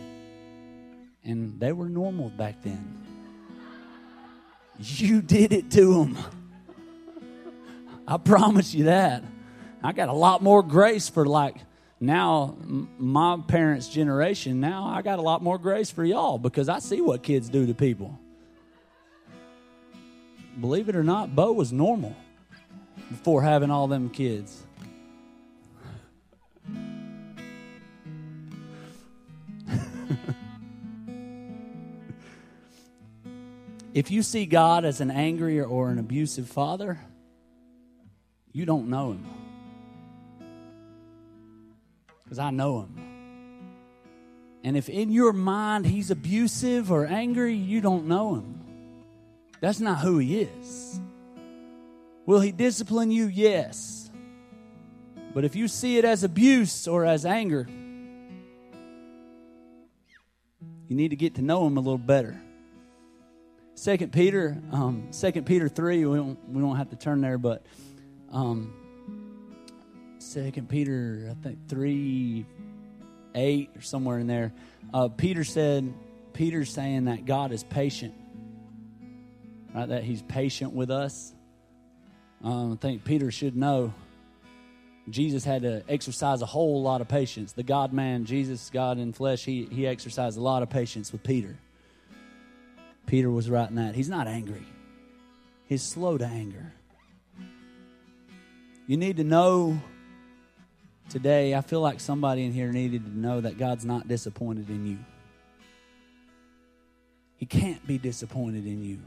[1.22, 2.96] and they were normal back then.
[4.82, 6.18] You did it to them.
[8.08, 9.22] I promise you that.
[9.82, 11.56] I got a lot more grace for like
[12.00, 12.56] now
[12.98, 14.58] my parents' generation.
[14.60, 17.66] Now I got a lot more grace for y'all because I see what kids do
[17.66, 18.18] to people.
[20.60, 22.16] believe it or not, Bo was normal
[23.10, 24.64] before having all them kids.
[33.92, 37.00] if you see God as an angry or an abusive father,
[38.52, 39.26] you don't know him.
[42.24, 43.10] Because I know him.
[44.62, 48.60] And if in your mind he's abusive or angry, you don't know him.
[49.60, 51.00] That's not who he is.
[52.26, 53.26] Will he discipline you?
[53.26, 54.10] Yes.
[55.34, 57.66] But if you see it as abuse or as anger,
[60.88, 62.40] you need to get to know him a little better.
[63.80, 66.04] Second Peter, um, Second Peter three.
[66.04, 67.64] We don't we don't have to turn there, but
[68.30, 68.74] um,
[70.18, 72.44] Second Peter, I think three,
[73.34, 74.52] eight or somewhere in there.
[74.92, 75.94] Uh, Peter said,
[76.34, 78.12] Peter's saying that God is patient,
[79.74, 79.88] right?
[79.88, 81.32] That He's patient with us.
[82.44, 83.94] Um, I think Peter should know.
[85.08, 87.52] Jesus had to exercise a whole lot of patience.
[87.52, 91.22] The God man, Jesus, God in flesh, he, he exercised a lot of patience with
[91.22, 91.56] Peter.
[93.10, 93.96] Peter was writing that.
[93.96, 94.64] He's not angry,
[95.66, 96.72] he's slow to anger.
[98.86, 99.80] You need to know
[101.08, 104.86] today, I feel like somebody in here needed to know that God's not disappointed in
[104.86, 104.98] you.
[107.36, 109.00] He can't be disappointed in you.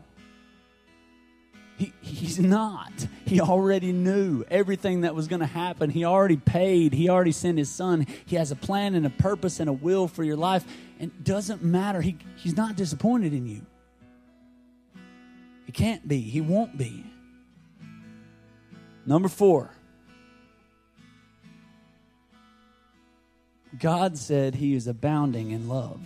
[1.78, 2.92] He, he's not.
[3.26, 5.90] He already knew everything that was going to happen.
[5.90, 6.94] He already paid.
[6.94, 8.06] He already sent his son.
[8.26, 10.66] He has a plan and a purpose and a will for your life.
[11.00, 12.02] And it doesn't matter.
[12.02, 13.66] He, he's not disappointed in you.
[15.66, 16.20] He can't be.
[16.20, 17.06] He won't be.
[19.06, 19.72] Number four.
[23.80, 26.00] God said he is abounding in love.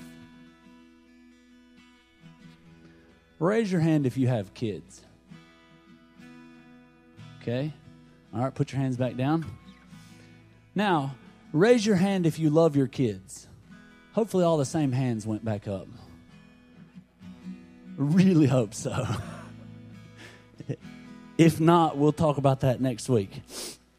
[3.40, 5.04] Raise your hand if you have kids.
[7.42, 7.72] Okay?
[8.34, 9.46] All right, put your hands back down.
[10.76, 11.16] Now,
[11.54, 13.48] raise your hand if you love your kids.
[14.14, 15.88] Hopefully, all the same hands went back up.
[17.98, 19.06] Really hope so.
[21.38, 23.42] if not, we'll talk about that next week.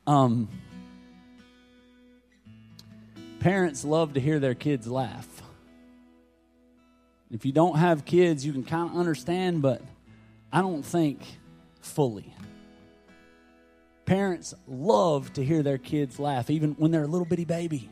[0.07, 0.49] Um,
[3.41, 5.27] parents love to hear their kids laugh.
[7.31, 9.83] If you don't have kids, you can kind of understand, but
[10.53, 11.21] I don't think
[11.81, 12.35] fully.
[14.07, 17.91] Parents love to hear their kids laugh, even when they're a little bitty baby.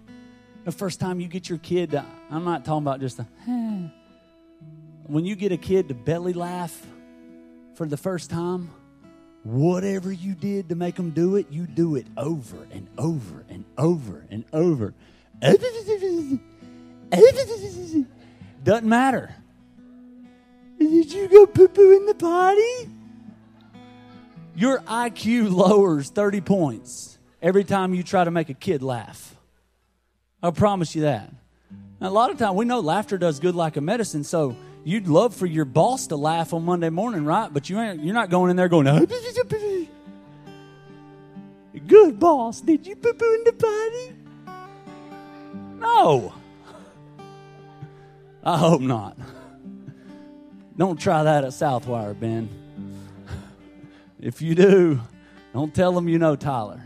[0.65, 3.89] The first time you get your kid, to, I'm not talking about just a, eh.
[5.07, 6.75] when you get a kid to belly laugh
[7.75, 8.71] for the first time,
[9.47, 13.65] whatever you did to make them do it, you do it over and over and
[13.79, 14.93] over and over.
[18.65, 19.35] Doesn't matter.
[20.79, 22.91] Did you go poo poo in the potty?
[24.57, 29.37] Your IQ lowers 30 points every time you try to make a kid laugh.
[30.43, 31.33] I promise you that.
[32.01, 34.57] Now, a lot of times we know laughter does good like a medicine, so
[34.87, 37.53] you'd love for your boss to laugh on Monday morning, right?
[37.53, 38.87] But you ain't, you're not going in there going,
[41.89, 44.15] good boss, did you poo poo in the potty?
[45.81, 46.33] No.
[48.45, 49.19] I hope not.
[50.77, 52.49] Don't try that at Southwire, Ben.
[54.21, 55.01] If you do,
[55.53, 56.81] don't tell them you know Tyler.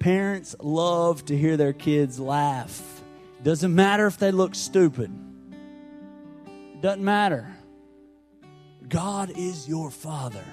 [0.00, 3.02] Parents love to hear their kids laugh.
[3.42, 5.12] Doesn't matter if they look stupid.
[6.80, 7.54] Doesn't matter.
[8.88, 10.44] God is your father.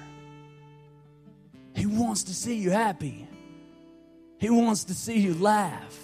[1.74, 3.26] He wants to see you happy.
[4.38, 5.98] He wants to see you laugh.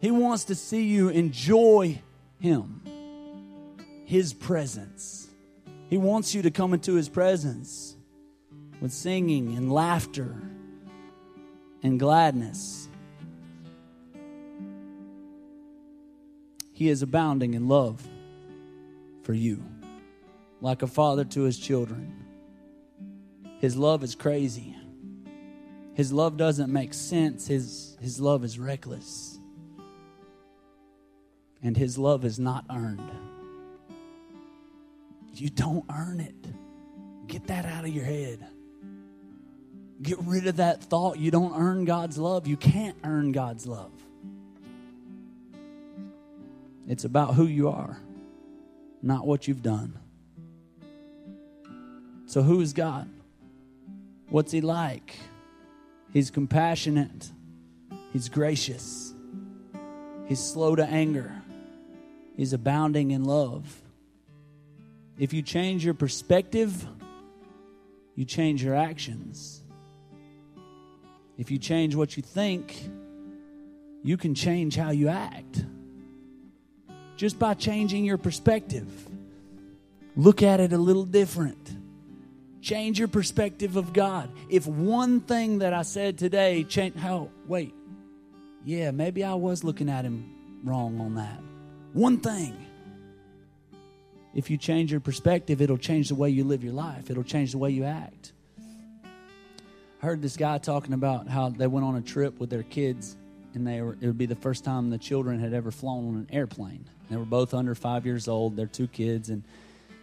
[0.00, 2.00] He wants to see you enjoy
[2.40, 2.80] Him,
[4.06, 5.28] His presence.
[5.90, 7.94] He wants you to come into His presence
[8.80, 10.47] with singing and laughter
[11.82, 12.88] and gladness.
[16.72, 18.06] He is abounding in love
[19.22, 19.62] for you,
[20.60, 22.24] like a father to his children.
[23.58, 24.76] His love is crazy.
[25.94, 27.48] His love doesn't make sense.
[27.48, 29.38] His, his love is reckless.
[31.60, 33.10] And his love is not earned.
[35.34, 36.34] You don't earn it.
[37.26, 38.46] Get that out of your head.
[40.00, 42.46] Get rid of that thought you don't earn God's love.
[42.46, 43.90] You can't earn God's love.
[46.86, 48.00] It's about who you are,
[49.02, 49.98] not what you've done.
[52.26, 53.08] So, who is God?
[54.30, 55.16] What's He like?
[56.12, 57.30] He's compassionate,
[58.12, 59.12] He's gracious,
[60.26, 61.42] He's slow to anger,
[62.36, 63.82] He's abounding in love.
[65.18, 66.86] If you change your perspective,
[68.14, 69.62] you change your actions.
[71.38, 72.76] If you change what you think,
[74.02, 75.64] you can change how you act.
[77.16, 78.86] Just by changing your perspective,
[80.16, 81.76] look at it a little different.
[82.60, 84.30] Change your perspective of God.
[84.50, 87.74] If one thing that I said today change how oh, wait.
[88.64, 91.40] Yeah, maybe I was looking at him wrong on that.
[91.92, 92.66] One thing.
[94.34, 97.10] If you change your perspective, it'll change the way you live your life.
[97.10, 98.32] It'll change the way you act.
[100.00, 103.16] Heard this guy talking about how they went on a trip with their kids
[103.54, 106.14] and they were it would be the first time the children had ever flown on
[106.14, 106.84] an airplane.
[107.10, 108.56] They were both under 5 years old.
[108.56, 109.42] They're two kids and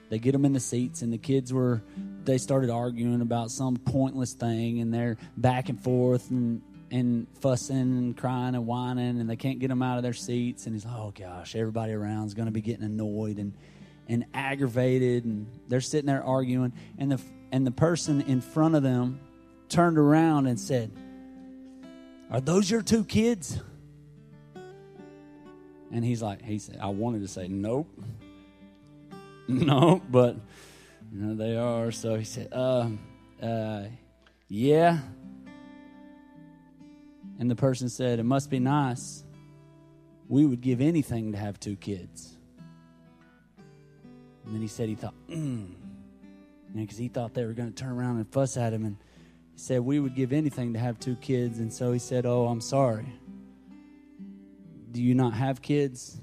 [0.10, 1.82] they get them in the seats and the kids were
[2.26, 7.78] they started arguing about some pointless thing and they're back and forth and and fussing
[7.78, 10.86] and crying and whining and they can't get them out of their seats and he's
[10.86, 13.54] like oh gosh everybody around is going to be getting annoyed and
[14.08, 17.22] and aggravated and they're sitting there arguing and the
[17.52, 19.20] and the person in front of them
[19.70, 20.92] turned around and said
[22.32, 23.60] are those your two kids
[25.92, 27.88] and he's like he said i wanted to say nope
[29.48, 30.38] no, but
[31.14, 31.92] you know, they are.
[31.92, 32.90] So he said, uh,
[33.42, 33.84] uh,
[34.48, 35.00] yeah.
[37.38, 39.24] And the person said, it must be nice.
[40.28, 42.38] We would give anything to have two kids.
[44.46, 45.74] And then he said he thought, mm.
[46.74, 48.84] Because he thought they were going to turn around and fuss at him.
[48.84, 48.98] And
[49.56, 51.60] he said, we would give anything to have two kids.
[51.60, 53.08] And so he said, oh, I'm sorry.
[54.92, 56.22] Do you not have kids?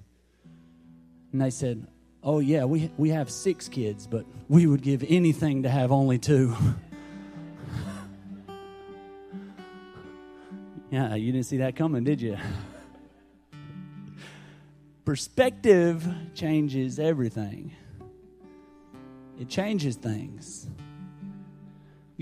[1.32, 1.86] And they said,
[2.22, 6.18] oh yeah we we have six kids but we would give anything to have only
[6.18, 6.54] two
[10.90, 12.38] yeah you didn't see that coming did you
[15.04, 17.74] perspective changes everything
[19.40, 20.68] it changes things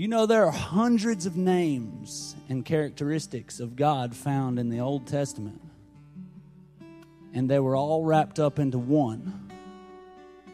[0.01, 5.05] you know there are hundreds of names and characteristics of god found in the old
[5.05, 5.61] testament
[7.33, 9.41] and they were all wrapped up into one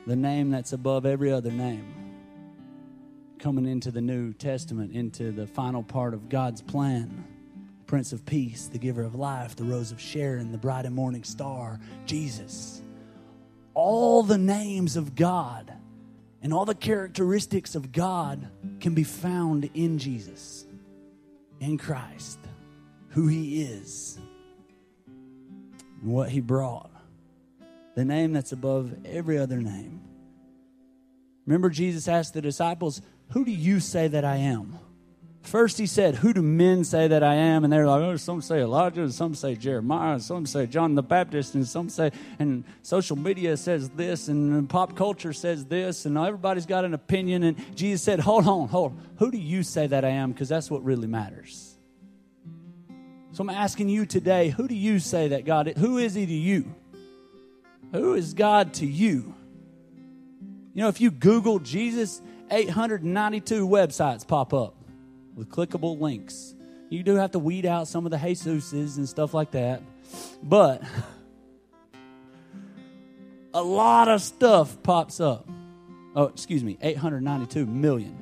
[0.07, 1.93] the name that's above every other name.
[3.39, 7.25] Coming into the New Testament, into the final part of God's plan.
[7.87, 11.25] Prince of Peace, the giver of life, the rose of Sharon, the bright and morning
[11.25, 12.81] star, Jesus.
[13.73, 15.73] All the names of God
[16.41, 18.47] and all the characteristics of God
[18.79, 20.65] can be found in Jesus,
[21.59, 22.39] in Christ,
[23.09, 24.19] who He is,
[26.01, 26.91] and what He brought
[27.97, 29.99] the name that's above every other name.
[31.47, 34.77] Remember, Jesus asked the disciples, Who do you say that I am?
[35.47, 37.63] First, he said, Who do men say that I am?
[37.63, 40.93] And they're like, Oh, some say Elijah, and some say Jeremiah, and some say John
[40.95, 46.05] the Baptist, and some say, and social media says this, and pop culture says this,
[46.05, 47.43] and everybody's got an opinion.
[47.43, 49.07] And Jesus said, Hold on, hold on.
[49.19, 50.33] Who do you say that I am?
[50.33, 51.77] Because that's what really matters.
[53.31, 55.77] So I'm asking you today, who do you say that God is?
[55.77, 56.75] Who is he to you?
[57.93, 59.33] Who is God to you?
[60.73, 62.21] You know, if you Google Jesus,
[62.51, 64.73] 892 websites pop up
[65.37, 66.55] with clickable links.
[66.89, 69.81] You do have to weed out some of the Jesuses and stuff like that.
[70.41, 70.81] But
[73.53, 75.47] a lot of stuff pops up.
[76.15, 78.17] Oh, excuse me, 892 million.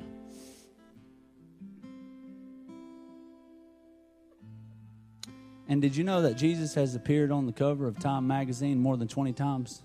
[5.68, 8.96] And did you know that Jesus has appeared on the cover of Time magazine more
[8.96, 9.82] than 20 times?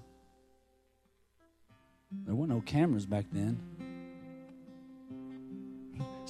[2.12, 3.71] There weren't no cameras back then.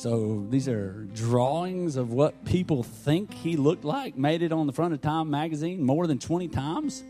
[0.01, 4.73] So these are drawings of what people think he looked like, made it on the
[4.73, 7.03] front of Time magazine more than 20 times.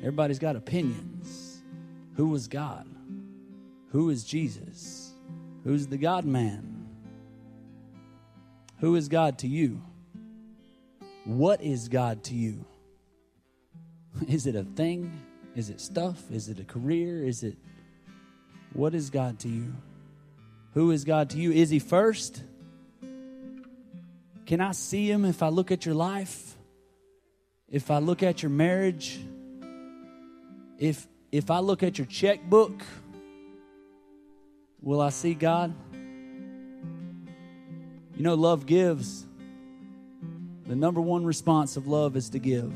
[0.00, 1.62] Everybody's got opinions.
[2.16, 2.86] Who was God?
[3.92, 5.14] Who is Jesus?
[5.64, 6.86] Who's the God man?
[8.80, 9.80] Who is God to you?
[11.24, 12.66] What is God to you?
[14.28, 15.22] Is it a thing?
[15.56, 16.30] Is it stuff?
[16.30, 17.24] Is it a career?
[17.24, 17.56] Is it
[18.72, 19.74] what is God to you?
[20.74, 21.52] Who is God to you?
[21.52, 22.42] Is He first?
[24.46, 26.56] Can I see Him if I look at your life?
[27.70, 29.18] If I look at your marriage?
[30.78, 32.82] If if I look at your checkbook,
[34.80, 35.74] will I see God?
[38.16, 39.26] You know, love gives.
[40.66, 42.72] The number one response of love is to give.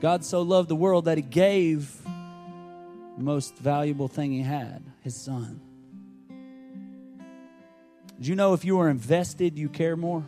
[0.00, 5.14] God so loved the world that he gave the most valuable thing he had, his
[5.14, 5.60] son.
[8.20, 10.24] Do you know if you are invested, you care more?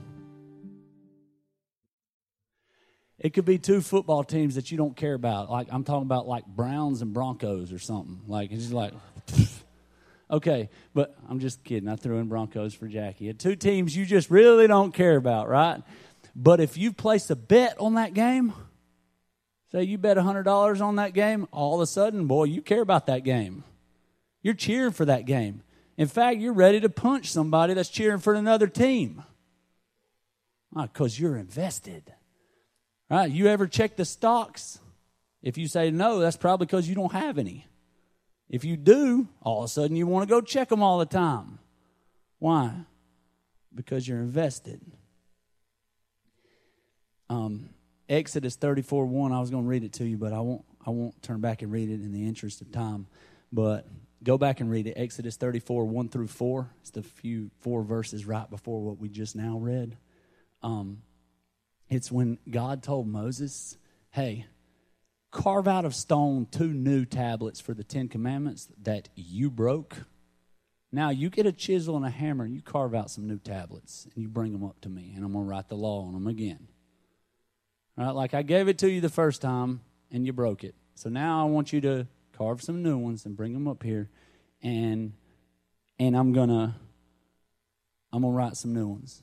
[3.18, 5.50] It could be two football teams that you don't care about.
[5.50, 8.20] Like I'm talking about like Browns and Broncos or something.
[8.26, 8.92] Like it's just like
[10.30, 11.88] Okay, but I'm just kidding.
[11.88, 13.32] I threw in Broncos for Jackie.
[13.34, 15.82] Two teams you just really don't care about, right?
[16.34, 18.52] But if you place a bet on that game,
[19.70, 23.06] say you bet $100 on that game, all of a sudden, boy, you care about
[23.06, 23.64] that game.
[24.44, 25.62] You're cheering for that game.
[25.96, 29.24] In fact, you're ready to punch somebody that's cheering for another team.
[30.76, 32.12] Because you're invested.
[33.08, 33.30] Right?
[33.30, 34.78] You ever check the stocks?
[35.42, 37.66] If you say no, that's probably because you don't have any.
[38.50, 41.06] If you do, all of a sudden you want to go check them all the
[41.06, 41.58] time.
[42.38, 42.72] Why?
[43.74, 44.82] Because you're invested.
[47.30, 47.70] Um,
[48.10, 50.90] Exodus 34 1, I was going to read it to you, but I won't, I
[50.90, 53.06] won't turn back and read it in the interest of time.
[53.50, 53.86] But
[54.24, 54.94] go back and read it.
[54.96, 56.70] Exodus 34 1 through 4.
[56.80, 59.96] It's the few four verses right before what we just now read.
[60.62, 61.02] Um,
[61.90, 63.76] it's when God told Moses,
[64.10, 64.46] hey,
[65.30, 69.96] carve out of stone two new tablets for the Ten Commandments that you broke.
[70.90, 74.06] Now you get a chisel and a hammer and you carve out some new tablets
[74.14, 76.14] and you bring them up to me and I'm going to write the law on
[76.14, 76.68] them again.
[77.96, 78.10] Right?
[78.10, 80.74] Like I gave it to you the first time and you broke it.
[80.94, 82.06] So now I want you to
[82.36, 84.10] carve some new ones and bring them up here
[84.62, 85.12] and
[85.98, 86.74] and I'm to
[88.12, 89.22] I'm to write some new ones.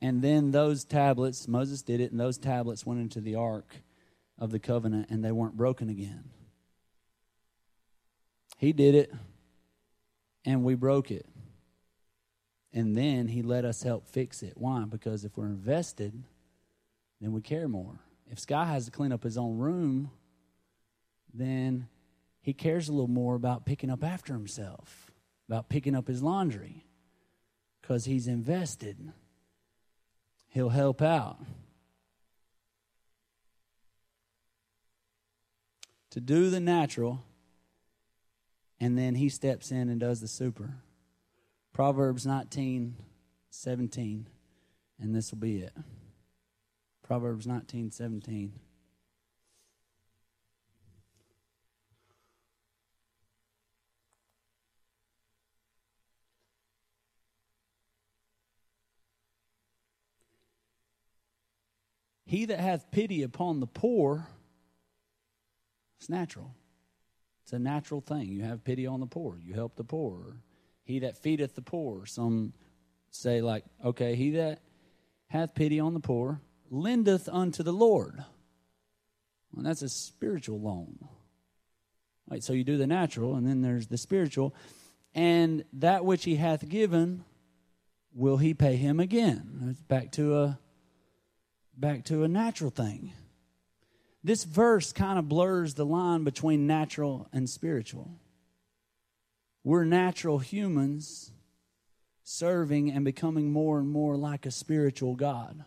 [0.00, 3.82] And then those tablets, Moses did it, and those tablets went into the ark
[4.38, 6.30] of the covenant and they weren't broken again.
[8.56, 9.12] He did it,
[10.44, 11.26] and we broke it.
[12.72, 14.52] And then he let us help fix it.
[14.56, 14.84] Why?
[14.84, 16.22] Because if we're invested,
[17.20, 17.98] then we care more.
[18.30, 20.12] If Sky has to clean up his own room,
[21.32, 21.88] then
[22.40, 25.10] he cares a little more about picking up after himself,
[25.48, 26.84] about picking up his laundry,
[27.80, 29.12] because he's invested
[30.50, 31.38] he'll help out.
[36.10, 37.22] To do the natural,
[38.80, 40.74] and then he steps in and does the super.
[41.72, 42.96] Proverbs 19,
[43.50, 44.26] 17,
[44.98, 45.72] and this will be it.
[47.02, 48.52] Proverbs 19, 17.
[62.30, 64.28] He that hath pity upon the poor,
[65.98, 66.54] it's natural.
[67.42, 68.28] It's a natural thing.
[68.28, 69.36] You have pity on the poor.
[69.44, 70.36] You help the poor.
[70.84, 72.06] He that feedeth the poor.
[72.06, 72.52] Some
[73.10, 74.60] say, like, okay, he that
[75.26, 78.22] hath pity on the poor lendeth unto the Lord.
[79.52, 81.00] Well, that's a spiritual loan.
[82.30, 84.54] Right, so you do the natural, and then there's the spiritual.
[85.16, 87.24] And that which he hath given,
[88.14, 89.66] will he pay him again?
[89.68, 90.58] It's back to a
[91.80, 93.12] back to a natural thing.
[94.22, 98.10] This verse kind of blurs the line between natural and spiritual.
[99.64, 101.32] We're natural humans
[102.22, 105.64] serving and becoming more and more like a spiritual God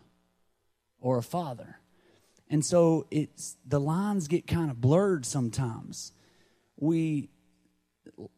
[1.00, 1.80] or a father.
[2.48, 6.12] And so it's the lines get kind of blurred sometimes.
[6.76, 7.30] We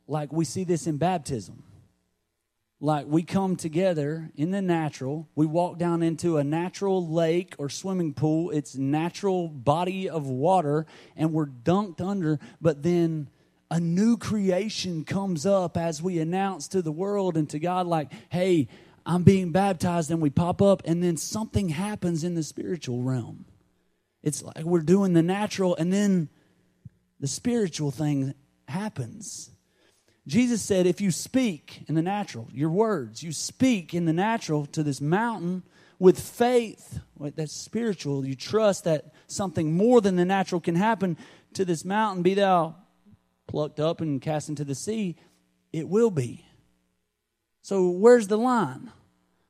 [0.06, 1.62] like we see this in baptism
[2.80, 5.28] like we come together in the natural.
[5.34, 8.50] We walk down into a natural lake or swimming pool.
[8.50, 12.38] It's natural body of water and we're dunked under.
[12.60, 13.28] But then
[13.70, 18.12] a new creation comes up as we announce to the world and to god like
[18.28, 18.68] hey
[19.04, 23.44] i'm being baptized and we pop up and then something happens in the spiritual realm.
[24.22, 26.28] It's like we're doing the natural and then
[27.18, 28.34] the spiritual thing
[28.68, 29.50] happens
[30.26, 34.66] Jesus said, if you speak in the natural, your words, you speak in the natural
[34.66, 35.62] to this mountain
[35.98, 41.16] with faith, that's spiritual, you trust that something more than the natural can happen
[41.54, 42.74] to this mountain, be thou
[43.46, 45.16] plucked up and cast into the sea,
[45.72, 46.44] it will be.
[47.62, 48.90] So, where's the line?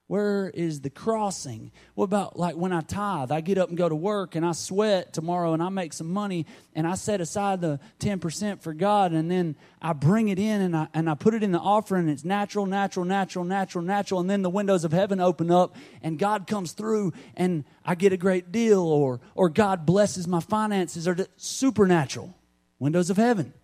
[0.09, 1.73] Where is the crossing?
[1.97, 3.33] What about like when I tithe?
[3.33, 6.13] I get up and go to work and I sweat tomorrow and I make some
[6.13, 6.47] money
[6.77, 10.77] and I set aside the 10% for God and then I bring it in and
[10.77, 12.03] I, and I put it in the offering.
[12.03, 14.21] And it's natural, natural, natural, natural, natural.
[14.21, 18.13] And then the windows of heaven open up and God comes through and I get
[18.13, 22.33] a great deal or, or God blesses my finances or supernatural.
[22.79, 23.55] Windows of heaven.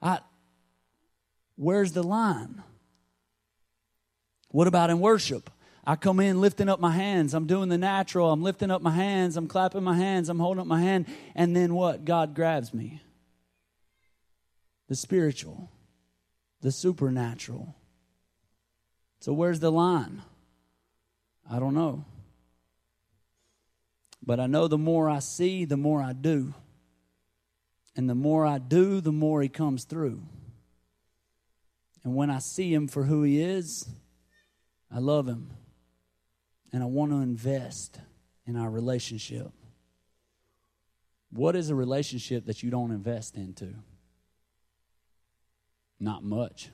[0.00, 0.20] I,
[1.56, 2.62] where's the line?
[4.50, 5.50] What about in worship?
[5.86, 7.32] I come in lifting up my hands.
[7.32, 8.32] I'm doing the natural.
[8.32, 9.36] I'm lifting up my hands.
[9.36, 10.28] I'm clapping my hands.
[10.28, 11.06] I'm holding up my hand.
[11.36, 12.04] And then what?
[12.04, 13.00] God grabs me.
[14.88, 15.70] The spiritual,
[16.60, 17.76] the supernatural.
[19.20, 20.22] So where's the line?
[21.48, 22.04] I don't know.
[24.24, 26.52] But I know the more I see, the more I do.
[27.94, 30.20] And the more I do, the more He comes through.
[32.02, 33.88] And when I see Him for who He is,
[34.90, 35.50] I love Him.
[36.76, 37.98] And I want to invest
[38.44, 39.50] in our relationship.
[41.30, 43.72] What is a relationship that you don't invest into?
[45.98, 46.68] Not much.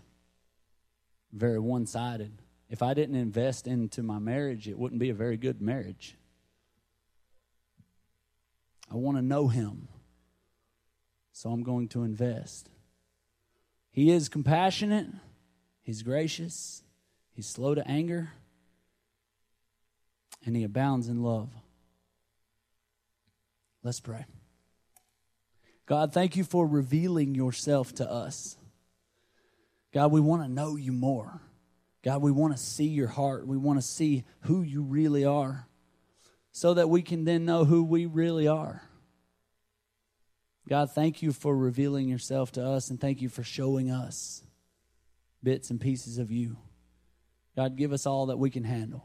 [1.32, 2.32] Very one sided.
[2.68, 6.16] If I didn't invest into my marriage, it wouldn't be a very good marriage.
[8.90, 9.86] I want to know Him.
[11.30, 12.70] So I'm going to invest.
[13.92, 15.07] He is compassionate,
[15.80, 16.82] He's gracious,
[17.34, 18.32] He's slow to anger,
[20.45, 21.51] and He abounds in love.
[23.82, 24.24] Let's pray.
[25.86, 28.57] God, thank you for revealing yourself to us.
[29.93, 31.40] God, we want to know you more.
[32.03, 33.47] God, we want to see your heart.
[33.47, 35.66] We want to see who you really are
[36.51, 38.82] so that we can then know who we really are.
[40.68, 44.43] God, thank you for revealing yourself to us and thank you for showing us
[45.43, 46.57] bits and pieces of you.
[47.57, 49.05] God, give us all that we can handle.